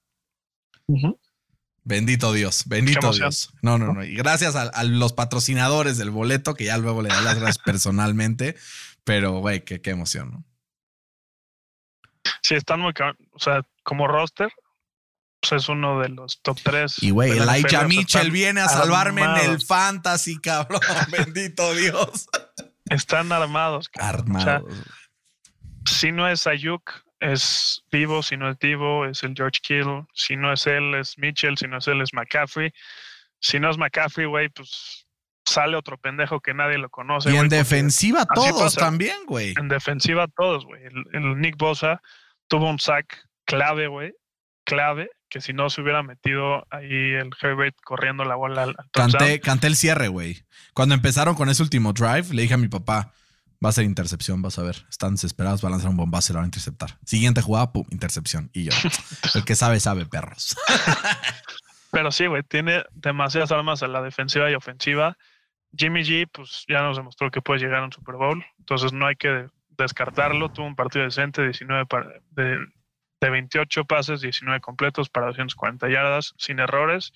[1.87, 3.13] Bendito Dios, bendito.
[3.13, 3.53] Dios.
[3.61, 4.03] No, no, no.
[4.03, 7.59] Y gracias a, a los patrocinadores del boleto, que ya luego le da las gracias
[7.65, 8.57] personalmente.
[9.05, 10.43] Pero, güey, qué, qué emoción, ¿no?
[12.41, 12.91] Sí, están muy.
[13.31, 14.51] O sea, como roster,
[15.39, 17.01] pues es uno de los top tres.
[17.01, 19.65] Y, güey, Elijah Mitchell viene a salvarme en el armados.
[19.65, 20.81] fantasy, cabrón.
[21.09, 22.27] bendito Dios.
[22.89, 23.87] Están armados.
[23.87, 24.35] cabrón.
[24.35, 24.75] O sea, Armado.
[25.85, 30.35] si no es Ayuk, es Divo, si no es Divo, es el George Kittle, si
[30.35, 32.71] no es él, es Mitchell, si no es él, es McCaffrey.
[33.39, 35.05] Si no es McCaffrey, güey, pues
[35.45, 37.31] sale otro pendejo que nadie lo conoce.
[37.31, 39.53] y en defensiva todos también, güey.
[39.57, 40.83] En defensiva todos, güey.
[40.83, 42.01] El, el Nick Bosa
[42.47, 44.13] tuvo un sack clave, güey,
[44.65, 48.89] clave, que si no se hubiera metido ahí el Herbert corriendo la bola al, al
[48.91, 50.43] Canté, canté el cierre, güey.
[50.73, 53.13] Cuando empezaron con ese último drive, le dije a mi papá,
[53.63, 54.85] va a ser intercepción, vas a ver.
[54.89, 56.97] Están desesperados, va a lanzar un bombazo y lo van a interceptar.
[57.05, 58.49] Siguiente jugada, pum, intercepción.
[58.53, 58.71] Y yo,
[59.35, 60.55] el que sabe, sabe, perros.
[61.91, 65.17] Pero sí, güey, tiene demasiadas armas a la defensiva y ofensiva.
[65.75, 69.05] Jimmy G, pues ya nos demostró que puede llegar a un Super Bowl, entonces no
[69.07, 69.47] hay que
[69.77, 70.49] descartarlo.
[70.49, 72.57] Tuvo un partido decente, 19 para- de,
[73.21, 77.11] de 28 pases, 19 completos para 240 yardas, sin errores.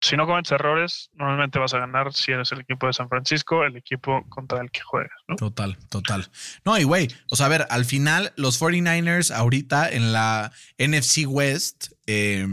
[0.00, 3.64] Si no cometes errores, normalmente vas a ganar si eres el equipo de San Francisco,
[3.64, 5.36] el equipo contra el que juegas, ¿no?
[5.36, 6.28] Total, total.
[6.64, 11.26] No, y güey, o sea, a ver, al final los 49ers ahorita en la NFC
[11.26, 12.46] West eh,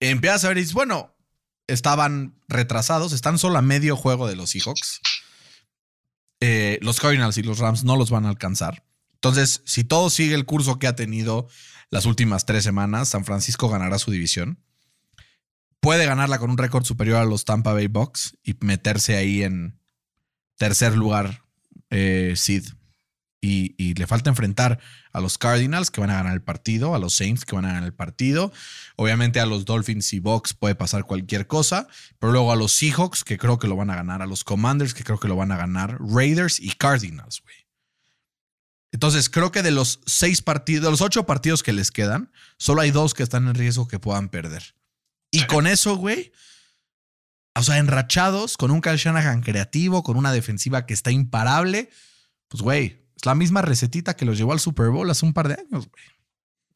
[0.00, 1.12] empiezas a ver y dices, bueno,
[1.66, 5.00] estaban retrasados, están solo a medio juego de los Seahawks.
[6.40, 8.84] Eh, los Cardinals y los Rams no los van a alcanzar.
[9.14, 11.48] Entonces, si todo sigue el curso que ha tenido
[11.90, 14.58] las últimas tres semanas, San Francisco ganará su división.
[15.82, 19.80] Puede ganarla con un récord superior a los Tampa Bay Bucks y meterse ahí en
[20.56, 21.42] tercer lugar
[21.90, 22.68] eh, Sid.
[23.40, 24.78] Y, y, le falta enfrentar
[25.12, 27.72] a los Cardinals que van a ganar el partido, a los Saints que van a
[27.72, 28.52] ganar el partido.
[28.94, 31.88] Obviamente a los Dolphins y Bucks puede pasar cualquier cosa,
[32.20, 34.94] pero luego a los Seahawks que creo que lo van a ganar, a los Commanders
[34.94, 37.56] que creo que lo van a ganar, Raiders y Cardinals, güey.
[38.92, 42.82] Entonces creo que de los seis partidos, de los ocho partidos que les quedan, solo
[42.82, 44.76] hay dos que están en riesgo que puedan perder.
[45.32, 46.30] Y con eso, güey,
[47.56, 51.90] o sea, enrachados, con un Kyle Shanahan creativo, con una defensiva que está imparable,
[52.48, 55.48] pues, güey, es la misma recetita que los llevó al Super Bowl hace un par
[55.48, 56.04] de años, güey.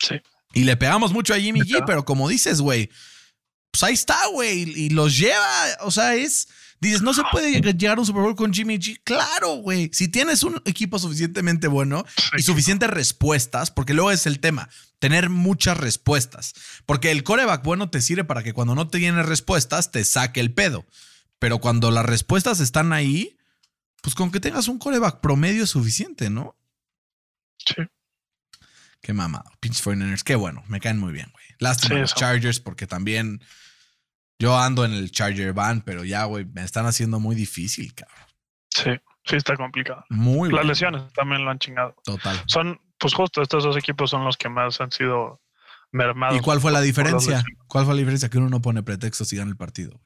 [0.01, 0.21] Sí.
[0.55, 2.91] Y le pegamos mucho a Jimmy G, pero como dices, güey,
[3.71, 5.47] pues ahí está, güey, y los lleva,
[5.83, 6.49] o sea, es...
[6.81, 9.01] Dices, no se puede llegar a un Super Bowl con Jimmy G.
[9.03, 9.91] Claro, güey.
[9.93, 12.05] Si tienes un equipo suficientemente bueno
[12.37, 14.69] y suficientes respuestas, porque luego es el tema,
[14.99, 16.55] tener muchas respuestas.
[16.85, 20.41] Porque el coreback bueno te sirve para que cuando no te tienes respuestas te saque
[20.41, 20.87] el pedo.
[21.39, 23.37] Pero cuando las respuestas están ahí,
[24.03, 26.57] pues con que tengas un coreback promedio es suficiente, ¿no?
[27.59, 27.83] Sí.
[29.01, 29.51] Qué mamado.
[29.61, 30.23] Pinch 49ers.
[30.23, 30.63] Qué bueno.
[30.69, 31.45] Me caen muy bien, güey.
[31.59, 33.41] Lástima sí, los Chargers porque también
[34.39, 38.17] yo ando en el Charger van, pero ya, güey, me están haciendo muy difícil, cabrón.
[38.71, 38.91] Sí,
[39.25, 40.05] sí está complicado.
[40.11, 40.69] Muy Las bien.
[40.69, 41.95] lesiones también lo han chingado.
[42.05, 42.43] Total.
[42.47, 45.41] Son, pues justo estos dos equipos son los que más han sido
[45.93, 46.37] mermados.
[46.37, 47.43] ¿Y cuál fue la diferencia?
[47.67, 48.29] ¿Cuál fue la diferencia?
[48.29, 49.93] Que uno no pone pretextos y gana el partido.
[49.93, 50.05] güey.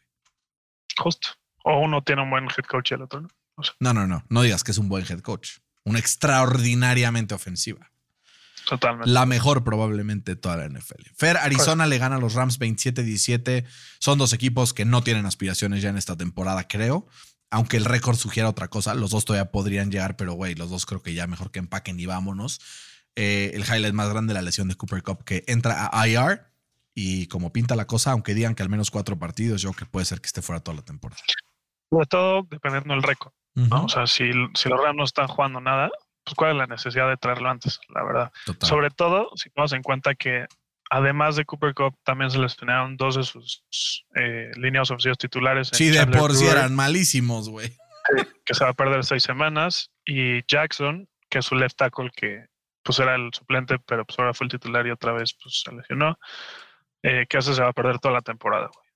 [0.98, 1.30] Justo.
[1.64, 3.28] O uno tiene un buen head coach y el otro no.
[3.56, 4.24] O sea, No, no, no.
[4.28, 5.58] No digas que es un buen head coach.
[5.84, 7.90] Una extraordinariamente ofensiva.
[8.70, 9.10] Totalmente.
[9.10, 11.02] La mejor probablemente de toda la NFL.
[11.16, 13.66] Fer, Arizona le gana a los Rams 27-17.
[13.98, 17.06] Son dos equipos que no tienen aspiraciones ya en esta temporada, creo.
[17.50, 20.86] Aunque el récord sugiera otra cosa, los dos todavía podrían llegar, pero güey, los dos
[20.86, 22.60] creo que ya mejor que empaquen y vámonos.
[23.16, 26.46] Eh, el highlight más grande, la lesión de Cooper Cup, que entra a IR
[26.94, 29.90] y como pinta la cosa, aunque digan que al menos cuatro partidos, yo creo que
[29.90, 31.20] puede ser que esté fuera toda la temporada.
[31.90, 33.32] Sobre todo dependiendo del récord.
[33.56, 33.84] ¿no?
[33.84, 35.90] O sea, si, si los Rams no están jugando nada,
[36.24, 38.32] pues cuál es la necesidad de traerlo antes, la verdad.
[38.44, 38.68] Total.
[38.68, 40.46] Sobre todo si tomamos en cuenta que
[40.90, 43.64] además de Cooper Cup también se lesionaron dos de sus
[44.16, 45.72] eh, líneas ofensivas titulares.
[45.72, 47.76] en Sí, de por sí eran malísimos, güey.
[48.44, 52.46] que se va a perder seis semanas, y Jackson, que es su left tackle, que
[52.82, 55.72] pues era el suplente, pero pues ahora fue el titular y otra vez pues se
[55.72, 56.18] lesionó,
[57.02, 58.68] eh, que ese se va a perder toda la temporada.
[58.72, 58.86] güey.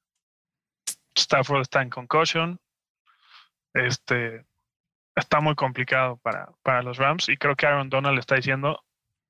[1.17, 2.59] Stafford está en concussion,
[3.73, 4.45] este
[5.17, 8.83] está muy complicado para, para los Rams y creo que Aaron Donald está diciendo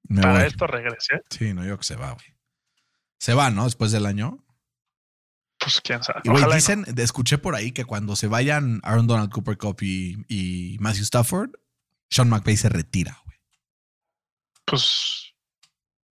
[0.04, 0.46] Me para voy.
[0.46, 2.26] esto regrese, Sí, no, yo creo que se va, güey.
[3.18, 3.64] Se va, ¿no?
[3.64, 4.38] Después del año.
[5.58, 6.20] pues quién sabe.
[6.24, 6.52] Y no.
[6.52, 11.04] dicen, escuché por ahí que cuando se vayan Aaron Donald, Cooper Cup y, y Matthew
[11.04, 11.50] Stafford,
[12.10, 13.38] Sean McVay se retira, güey.
[14.64, 15.32] pues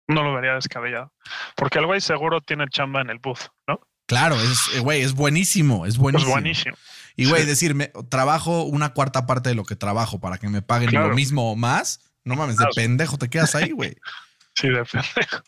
[0.09, 1.13] no lo vería descabellado,
[1.57, 3.81] porque el güey seguro tiene chamba en el booth, ¿no?
[4.07, 6.33] Claro, es, eh, güey, es buenísimo, es buenísimo.
[6.33, 6.77] buenísimo.
[7.17, 10.91] Y güey, decirme, trabajo una cuarta parte de lo que trabajo para que me paguen
[10.91, 11.09] Claro.
[11.09, 12.01] lo mismo o más.
[12.25, 13.97] No mames, de pendejo te quedas ahí, güey.
[14.55, 15.43] Sí, de pendejo.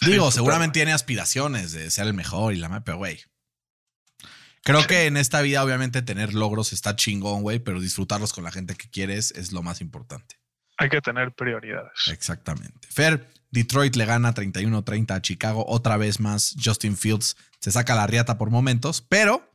[0.00, 3.20] Digo, Sí, seguramente tiene aspiraciones de ser el mejor y la madre, pero güey.
[4.62, 8.52] Creo que en esta vida, obviamente, tener logros está chingón, güey, pero disfrutarlos con la
[8.52, 10.38] gente que quieres es lo más importante.
[10.76, 11.92] Hay que tener prioridades.
[12.08, 12.88] Exactamente.
[12.90, 15.64] Fer, Detroit le gana 31-30 a Chicago.
[15.66, 19.49] Otra vez más, Justin Fields se saca la riata por momentos, pero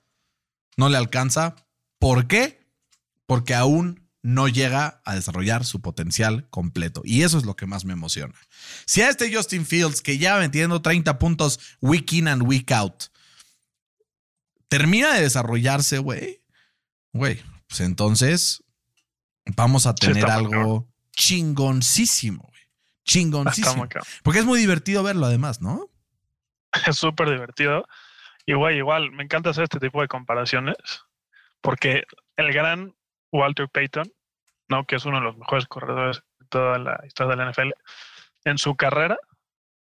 [0.77, 1.55] no le alcanza.
[1.99, 2.65] ¿Por qué?
[3.25, 7.01] Porque aún no llega a desarrollar su potencial completo.
[7.03, 8.33] Y eso es lo que más me emociona.
[8.85, 13.03] Si a este Justin Fields, que ya metiendo 30 puntos week in and week out,
[14.67, 16.41] termina de desarrollarse, güey,
[17.13, 18.63] güey, pues entonces
[19.55, 22.61] vamos a tener algo chingoncísimo, güey.
[23.05, 23.87] Chingoncísimo.
[24.23, 25.89] Porque es muy divertido verlo además, ¿no?
[26.87, 27.85] Es súper divertido.
[28.45, 30.75] Y güey, igual, me encanta hacer este tipo de comparaciones
[31.61, 32.03] porque
[32.37, 32.95] el gran
[33.31, 34.11] Walter Payton,
[34.69, 34.85] ¿no?
[34.85, 37.71] que es uno de los mejores corredores de toda la historia de la NFL,
[38.45, 39.17] en su carrera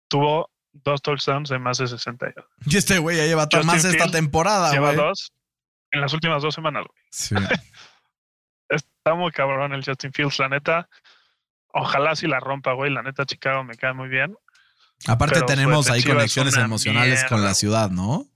[0.07, 2.45] tuvo dos touchdowns de más de 60 yardas.
[2.65, 5.31] Y este güey ya lleva Justin más esta temporada, Lleva dos
[5.91, 6.85] en las últimas dos semanas.
[6.87, 7.03] güey.
[7.11, 7.35] Sí.
[8.69, 10.89] Está muy cabrón el Justin Fields, la neta.
[11.67, 12.91] Ojalá si la rompa, güey.
[12.91, 14.35] La neta, Chicago me cae muy bien.
[15.07, 18.27] Aparte su tenemos ahí conexiones emocionales con la ciudad, ¿no?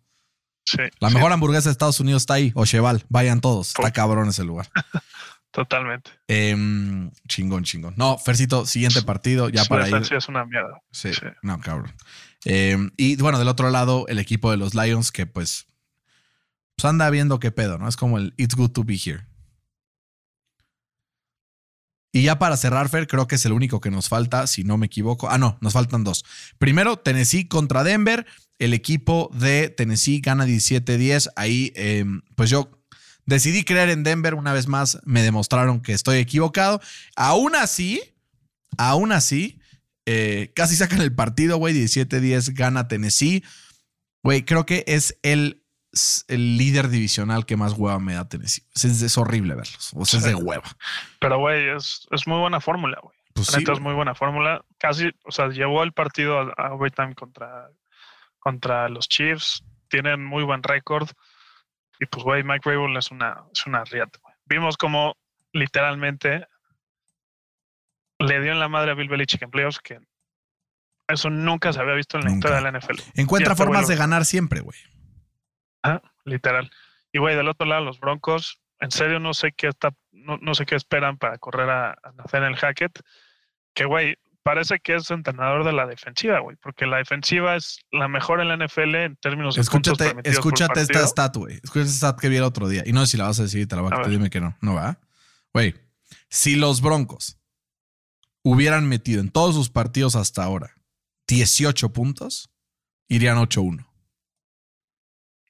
[0.70, 0.80] Sí.
[1.00, 3.06] La sí, mejor hamburguesa de Estados Unidos está ahí, o Cheval.
[3.08, 3.70] Vayan todos.
[3.70, 4.68] Está cabrón ese lugar.
[5.52, 6.12] Totalmente.
[6.28, 7.94] Em, chingón, chingón.
[7.96, 9.96] No, Fercito, siguiente partido, ya para ir.
[9.96, 10.82] es una mierda.
[10.92, 11.26] Sí, Sí.
[11.42, 11.94] no, cabrón.
[12.44, 15.68] Em, y bueno, del otro lado, el equipo de los Lions, que pues,
[16.76, 17.88] pues anda viendo qué pedo, ¿no?
[17.88, 19.26] Es como el It's good to be here.
[22.12, 24.78] Y ya para cerrar, Fer, creo que es el único que nos falta, si no
[24.78, 25.30] me equivoco.
[25.30, 26.26] Ah, no, nos faltan dos.
[26.58, 28.26] Primero, Tennessee contra Denver.
[28.60, 31.30] El equipo de Tennessee gana 17-10.
[31.36, 32.72] Ahí, em, pues yo
[33.26, 34.34] decidí creer en Denver.
[34.34, 36.82] Una vez más, me demostraron que estoy equivocado.
[37.16, 38.02] Aún así,
[38.78, 39.60] Aún así,
[40.06, 41.74] eh, casi sacan el partido, güey.
[41.74, 43.44] 17-10 gana Tennessee.
[44.24, 45.64] Güey, creo que es el,
[46.28, 48.64] el líder divisional que más hueva me da Tennessee.
[48.76, 49.92] Es, es horrible verlos.
[49.94, 50.70] O sea, es de hueva.
[51.20, 53.16] Pero, güey, es, es muy buena fórmula, güey.
[53.34, 54.66] Pues sí, es muy buena fórmula.
[54.80, 57.70] Casi, o sea, llevó el partido a, a overtime contra,
[58.48, 59.62] contra los Chiefs.
[59.90, 61.10] Tienen muy buen récord.
[62.00, 64.34] Y pues, güey, Mike Rabel es una, es una riata, güey.
[64.46, 65.18] Vimos como
[65.52, 66.48] literalmente
[68.20, 70.00] le dio en la madre a Bill Belichick en playoffs que
[71.10, 72.48] eso nunca se había visto en la Nunca.
[72.48, 73.02] historia de la NFL.
[73.16, 74.80] Encuentra este formas de ganar siempre, güey.
[75.82, 76.72] Ajá, literal.
[77.12, 80.56] Y güey, del otro lado, los Broncos, en serio no sé qué está, no, no
[80.56, 83.02] sé qué esperan para correr a, a Nathaniel Hackett.
[83.74, 84.16] Que güey,
[84.48, 88.48] parece que es entrenador de la defensiva, güey, porque la defensiva es la mejor en
[88.48, 91.56] la NFL en términos de puntos Escúchate, escúchate esta stat, güey.
[91.56, 92.84] Escúchate esta stat que vi el otro día.
[92.86, 94.58] Y no sé si la vas a decir, te la a A dime que no.
[94.62, 95.00] No va.
[95.54, 95.76] Güey,
[96.30, 97.38] si los Broncos
[98.42, 100.74] hubieran metido en todos sus partidos hasta ahora
[101.28, 102.50] 18 puntos,
[103.10, 103.86] irían 8-1.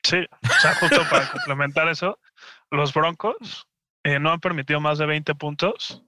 [0.02, 2.20] Sí, o sea, justo para complementar eso,
[2.72, 3.68] los Broncos
[4.04, 6.04] eh, no han permitido más de 20 puntos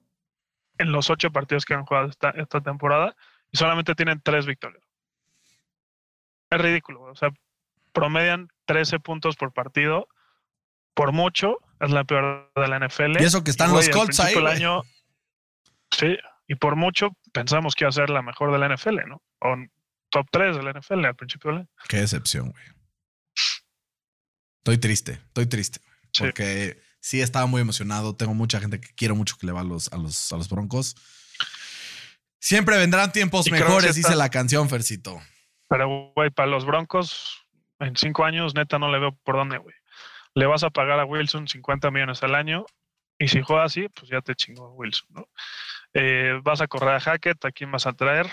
[0.80, 3.14] en los ocho partidos que han jugado esta, esta temporada
[3.52, 4.82] y solamente tienen tres victorias.
[6.50, 7.30] Es ridículo, o sea,
[7.92, 10.08] promedian 13 puntos por partido,
[10.94, 13.20] por mucho, es la peor de la NFL.
[13.20, 14.82] Y eso que están los al Colts ahí, del año,
[15.90, 16.16] sí,
[16.48, 19.22] y por mucho pensamos que iba a ser la mejor de la NFL, ¿no?
[19.40, 19.56] O
[20.10, 21.68] top 3 de la NFL al principio del año.
[21.88, 22.64] Qué decepción, güey.
[24.58, 25.80] Estoy triste, estoy triste.
[26.12, 26.24] Sí.
[26.24, 28.14] Porque sí estaba muy emocionado.
[28.16, 30.48] Tengo mucha gente que quiero mucho que le va a los, a los, a los
[30.48, 30.94] Broncos.
[32.38, 35.20] Siempre vendrán tiempos Y mejores, está- dice la canción, Fercito.
[35.68, 37.46] Pero, güey, para los Broncos,
[37.78, 39.74] en cinco años, neta, no le veo por dónde, güey.
[40.34, 42.64] Le vas a pagar a Wilson 50 millones al año
[43.18, 45.28] y si juega así, pues ya te chingó Wilson, ¿no?
[45.92, 48.26] Eh, vas a correr a Hackett, ¿a quién vas a traer?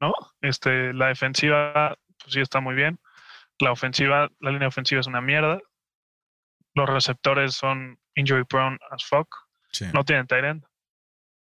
[0.00, 0.12] ¿No?
[0.40, 2.98] Este, la defensiva, pues sí está muy bien.
[3.60, 5.60] La ofensiva, la línea ofensiva es una mierda.
[6.74, 9.28] Los receptores son injury prone as fuck.
[9.72, 9.86] Sí.
[9.92, 10.64] No tienen tight end.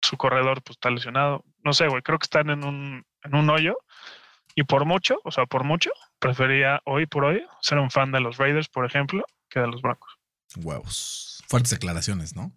[0.02, 1.44] Su corredor, pues está lesionado.
[1.64, 3.78] No sé, güey, creo que están en un, en un hoyo.
[4.56, 8.20] Y por mucho, o sea, por mucho, prefería hoy por hoy ser un fan de
[8.20, 10.18] los Raiders, por ejemplo, que de los Broncos.
[10.58, 11.44] Huevos.
[11.48, 12.52] Fuertes declaraciones, ¿no?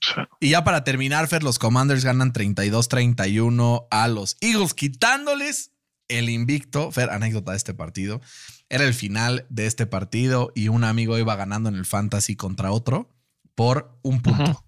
[0.00, 0.20] Sí.
[0.40, 5.72] Y ya para terminar, Fer, los Commanders ganan 32-31 a los Eagles, quitándoles
[6.10, 6.90] el invicto.
[6.92, 8.20] Fer, anécdota de este partido.
[8.68, 12.70] Era el final de este partido y un amigo iba ganando en el fantasy contra
[12.72, 13.08] otro
[13.54, 14.64] por un punto.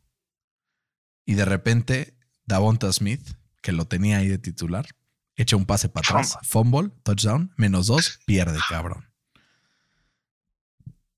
[1.24, 2.16] Y de repente,
[2.47, 3.22] Davonta Smith,
[3.62, 4.86] que lo tenía ahí de titular,
[5.36, 6.36] echa un pase para atrás.
[6.43, 9.09] Fumble, touchdown, menos dos, pierde, cabrón.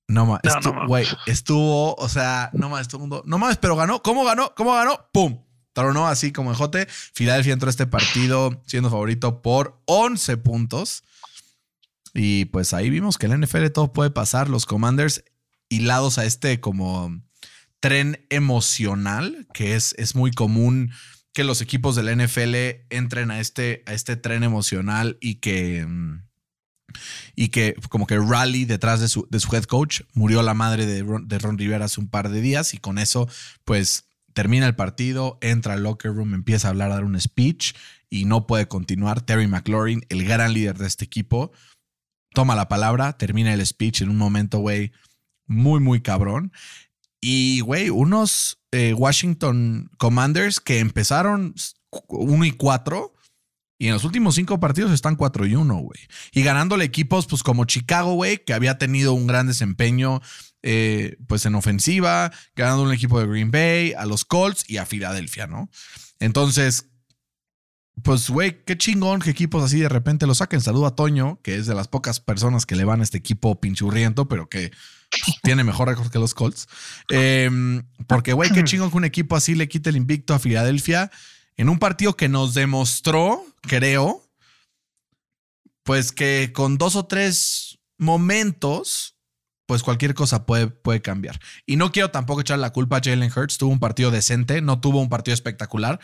[0.07, 0.87] No mames, No, estu-
[1.27, 4.55] estuvo, o sea, no mames, todo el mundo, no mames, pero ganó, ¿cómo ganó?
[4.55, 5.09] ¿Cómo ganó?
[5.13, 5.44] ¡Pum!
[5.75, 6.87] Tronó así como en jote.
[6.89, 11.05] Filadelfia entró a este partido siendo favorito por 11 puntos.
[12.15, 14.49] Y pues ahí vimos que en la NFL todo puede pasar.
[14.49, 15.25] Los Commanders
[15.69, 17.21] hilados a este como
[17.81, 20.93] tren emocional, que es, es muy común
[21.35, 22.55] que los equipos de la NFL
[22.89, 26.23] entren a este, a este tren emocional y que, mm,
[27.35, 30.03] y que como que rally detrás de su, de su head coach.
[30.15, 32.99] Murió la madre de Ron, de Ron Rivera hace un par de días y con
[32.99, 33.29] eso
[33.65, 37.73] pues termina el partido, entra al locker room, empieza a hablar, a dar un speech
[38.11, 39.23] y no puede continuar.
[39.23, 41.53] Terry McLaurin, el gran líder de este equipo,
[42.35, 44.93] toma la palabra, termina el speech en un momento, güey,
[45.47, 46.53] muy, muy cabrón.
[47.21, 51.55] Y, güey, unos eh, Washington Commanders que empezaron
[52.09, 53.15] 1 y 4
[53.79, 56.01] y en los últimos cinco partidos están 4 y 1, güey.
[56.33, 60.21] Y ganándole equipos, pues como Chicago, güey, que había tenido un gran desempeño,
[60.67, 64.87] eh, pues en ofensiva, ganando un equipo de Green Bay, a los Colts y a
[64.87, 65.69] Filadelfia, ¿no?
[66.21, 66.89] Entonces,
[68.03, 70.63] pues, güey, qué chingón que equipos así de repente lo saquen.
[70.63, 73.61] Saludo a Toño, que es de las pocas personas que le van a este equipo
[73.61, 74.73] pinchurriento, pero que
[75.11, 76.67] pues, tiene mejor récord que los Colts.
[77.11, 77.51] Eh,
[78.07, 81.11] porque, güey, qué chingón que un equipo así le quite el invicto a Filadelfia
[81.59, 84.27] en un partido que nos demostró, creo,
[85.83, 89.14] pues que con dos o tres momentos,
[89.67, 91.39] pues cualquier cosa puede, puede cambiar.
[91.67, 93.59] Y no quiero tampoco echar la culpa a Jalen Hurts.
[93.59, 96.01] Tuvo un partido decente, no tuvo un partido espectacular.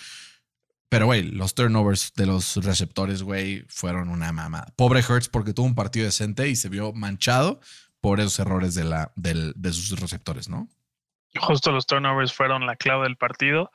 [0.88, 4.72] Pero, güey, los turnovers de los receptores, güey, fueron una mamada.
[4.76, 7.60] Pobre Hurts porque tuvo un partido decente y se vio manchado
[8.00, 10.68] por esos errores de, la, de sus receptores, ¿no?
[11.38, 13.70] Justo los turnovers fueron la clave del partido.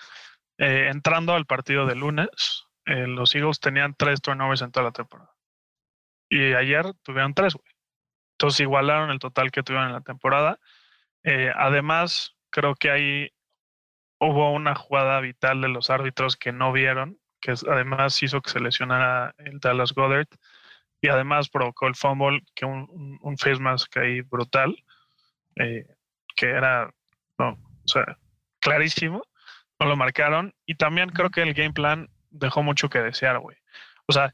[0.57, 4.91] Eh, entrando al partido de lunes, eh, los Eagles tenían tres turnovers en toda la
[4.91, 5.31] temporada.
[6.29, 7.74] Y ayer tuvieron tres, güey.
[8.35, 10.59] Entonces igualaron el total que tuvieron en la temporada.
[11.23, 13.31] Eh, además, creo que ahí
[14.19, 18.59] hubo una jugada vital de los árbitros que no vieron, que además hizo que se
[18.59, 20.27] lesionara el Dallas Goddard
[21.01, 24.75] y además provocó el fumble, que un, face mask ahí brutal,
[25.57, 25.85] eh,
[26.35, 26.91] que era,
[27.37, 28.17] no, o sea,
[28.59, 29.23] clarísimo,
[29.79, 33.57] no lo marcaron y también creo que el game plan dejó mucho que desear, güey.
[34.07, 34.33] O sea,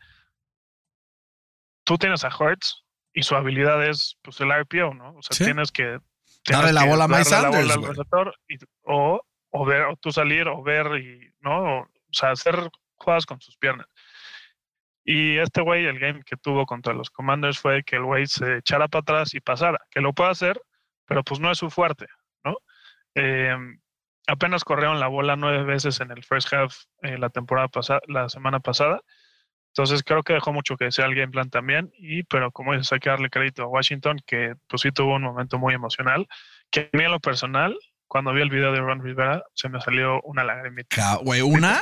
[1.84, 2.84] tú tienes a Hurts
[3.14, 5.16] y su habilidad es pues el RPO, ¿no?
[5.16, 6.00] O sea, tienes que
[6.48, 7.78] darle la bola a Mike Sanders,
[8.84, 11.80] o, o ver, o tú salir, o ver y, ¿no?
[11.80, 13.88] O, sea, hacer jugadas con sus piernas.
[15.04, 18.58] Y este güey, el game que tuvo contra los Commanders fue que el güey se
[18.58, 20.62] echara para atrás y pasara, que lo puede hacer,
[21.06, 22.08] pero pues no es su fuerte,
[22.44, 22.58] ¿no?
[23.16, 23.56] Eh,
[24.28, 28.30] apenas corrieron la bola nueve veces en el first half eh, la temporada pasada, la
[28.30, 29.02] semana pasada.
[29.74, 31.92] Entonces creo que dejó mucho que desear el game plan también.
[31.98, 35.24] Y, pero como dices, hay que darle crédito a Washington, que pues sí tuvo un
[35.24, 36.28] momento muy emocional.
[36.70, 39.80] Que a mí en lo personal, cuando vi el video de Ron Rivera, se me
[39.80, 41.16] salió una lagrimita.
[41.24, 41.82] Güey, ¿una?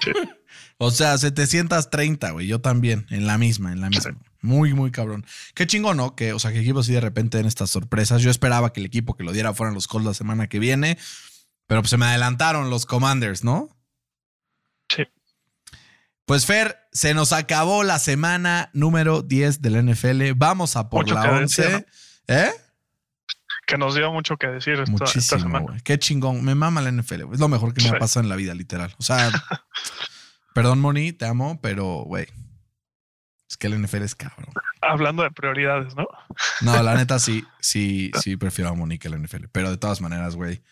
[0.00, 0.10] Sí.
[0.78, 2.48] o sea, 730, güey.
[2.48, 4.16] Yo también, en la misma, en la misma.
[4.42, 5.24] Muy, muy cabrón.
[5.54, 6.16] Qué chingón, ¿no?
[6.16, 8.20] Que, o sea, que equipos así de repente en estas sorpresas.
[8.20, 10.98] Yo esperaba que el equipo que lo diera fueran los Colts la semana que viene.
[11.68, 13.68] Pero pues se me adelantaron los Commanders, ¿no?
[14.88, 15.06] Sí.
[16.30, 20.30] Pues Fer, se nos acabó la semana número 10 del NFL.
[20.36, 21.84] Vamos a por la 11.
[22.28, 22.50] ¿Eh?
[23.66, 25.80] Que nos dio mucho que decir esta, Muchísimo, semana.
[25.82, 26.44] Qué chingón.
[26.44, 27.32] Me mama la NFL.
[27.32, 28.94] Es lo mejor que me ha pasado en la vida, literal.
[29.00, 29.28] O sea,
[30.54, 32.28] perdón, Moni, te amo, pero, güey.
[33.48, 34.54] Es que el NFL es cabrón.
[34.82, 36.06] Hablando de prioridades, ¿no?
[36.60, 39.46] No, la neta sí, sí, sí prefiero a Moni que el NFL.
[39.50, 40.62] Pero de todas maneras, güey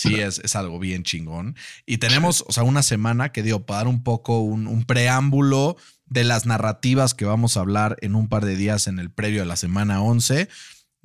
[0.00, 1.56] Sí, es, es, algo bien chingón.
[1.84, 5.76] Y tenemos, o sea, una semana que dio para dar un poco un, preámbulo
[6.06, 9.42] de las narrativas que vamos a hablar en un par de días en el previo
[9.42, 10.48] a la semana 11.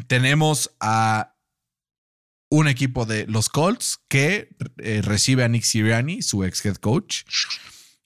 [0.08, 1.36] Tenemos a
[2.50, 7.24] un equipo de los Colts que eh, recibe a Nick Sirianni, su ex head coach.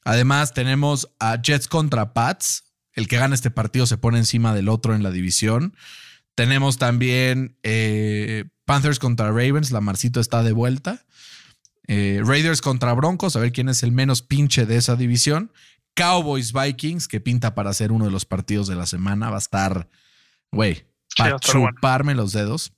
[0.04, 2.64] Además, tenemos a Jets contra Pats.
[2.94, 5.76] El que gana este partido se pone encima del otro en la división.
[6.40, 11.06] Tenemos también eh, Panthers contra Ravens, la Marcito está de vuelta.
[11.86, 15.52] Eh, Raiders contra Broncos, a ver quién es el menos pinche de esa división.
[15.96, 19.30] Cowboys Vikings, que pinta para ser uno de los partidos de la semana.
[19.30, 19.90] Va a estar,
[20.50, 20.86] güey,
[21.18, 22.72] para chuparme los dedos.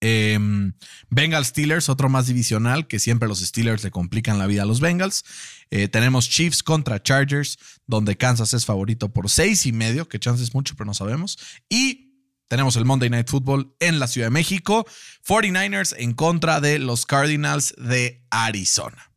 [0.00, 0.72] Em,
[1.10, 4.80] Bengals Steelers, otro más divisional, que siempre los Steelers le complican la vida a los
[4.80, 5.26] Bengals.
[5.70, 10.42] Eh, tenemos Chiefs contra Chargers, donde Kansas es favorito por seis y medio, que chance
[10.42, 11.38] es mucho, pero no sabemos.
[11.68, 12.07] Y
[12.48, 14.86] tenemos el Monday Night Football en la Ciudad de México.
[15.26, 19.12] 49ers en contra de los Cardinals de Arizona.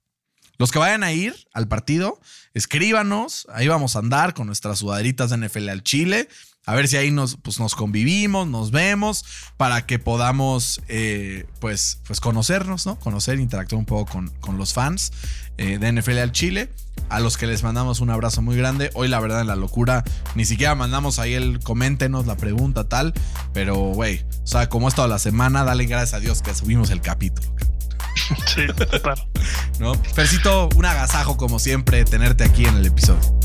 [0.58, 2.20] Los que vayan a ir al partido,
[2.54, 3.48] escríbanos.
[3.52, 6.28] Ahí vamos a andar con nuestras sudaderitas de NFL al Chile.
[6.66, 9.26] A ver si ahí nos, pues nos convivimos, nos vemos,
[9.58, 13.00] para que podamos eh, pues, pues conocernos, ¿no?
[13.00, 15.12] Conocer, interactuar un poco con, con los fans
[15.58, 16.72] eh, de NFL al Chile,
[17.10, 18.92] a los que les mandamos un abrazo muy grande.
[18.94, 20.04] Hoy la verdad en la locura,
[20.36, 23.14] ni siquiera mandamos ahí el coméntenos la pregunta tal,
[23.54, 26.92] pero güey, o sea, como es toda la semana, dale gracias a Dios que subimos
[26.92, 27.48] el capítulo.
[28.46, 28.68] Sí,
[29.02, 29.28] claro.
[29.80, 29.94] ¿No?
[30.76, 33.40] Un agasajo como siempre tenerte aquí en el episodio.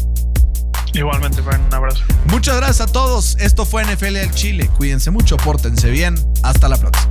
[0.95, 2.03] Igualmente, un abrazo.
[2.31, 3.37] Muchas gracias a todos.
[3.39, 4.71] Esto fue NFL del Chile.
[4.77, 6.15] Cuídense mucho, pórtense bien.
[6.43, 7.11] Hasta la próxima.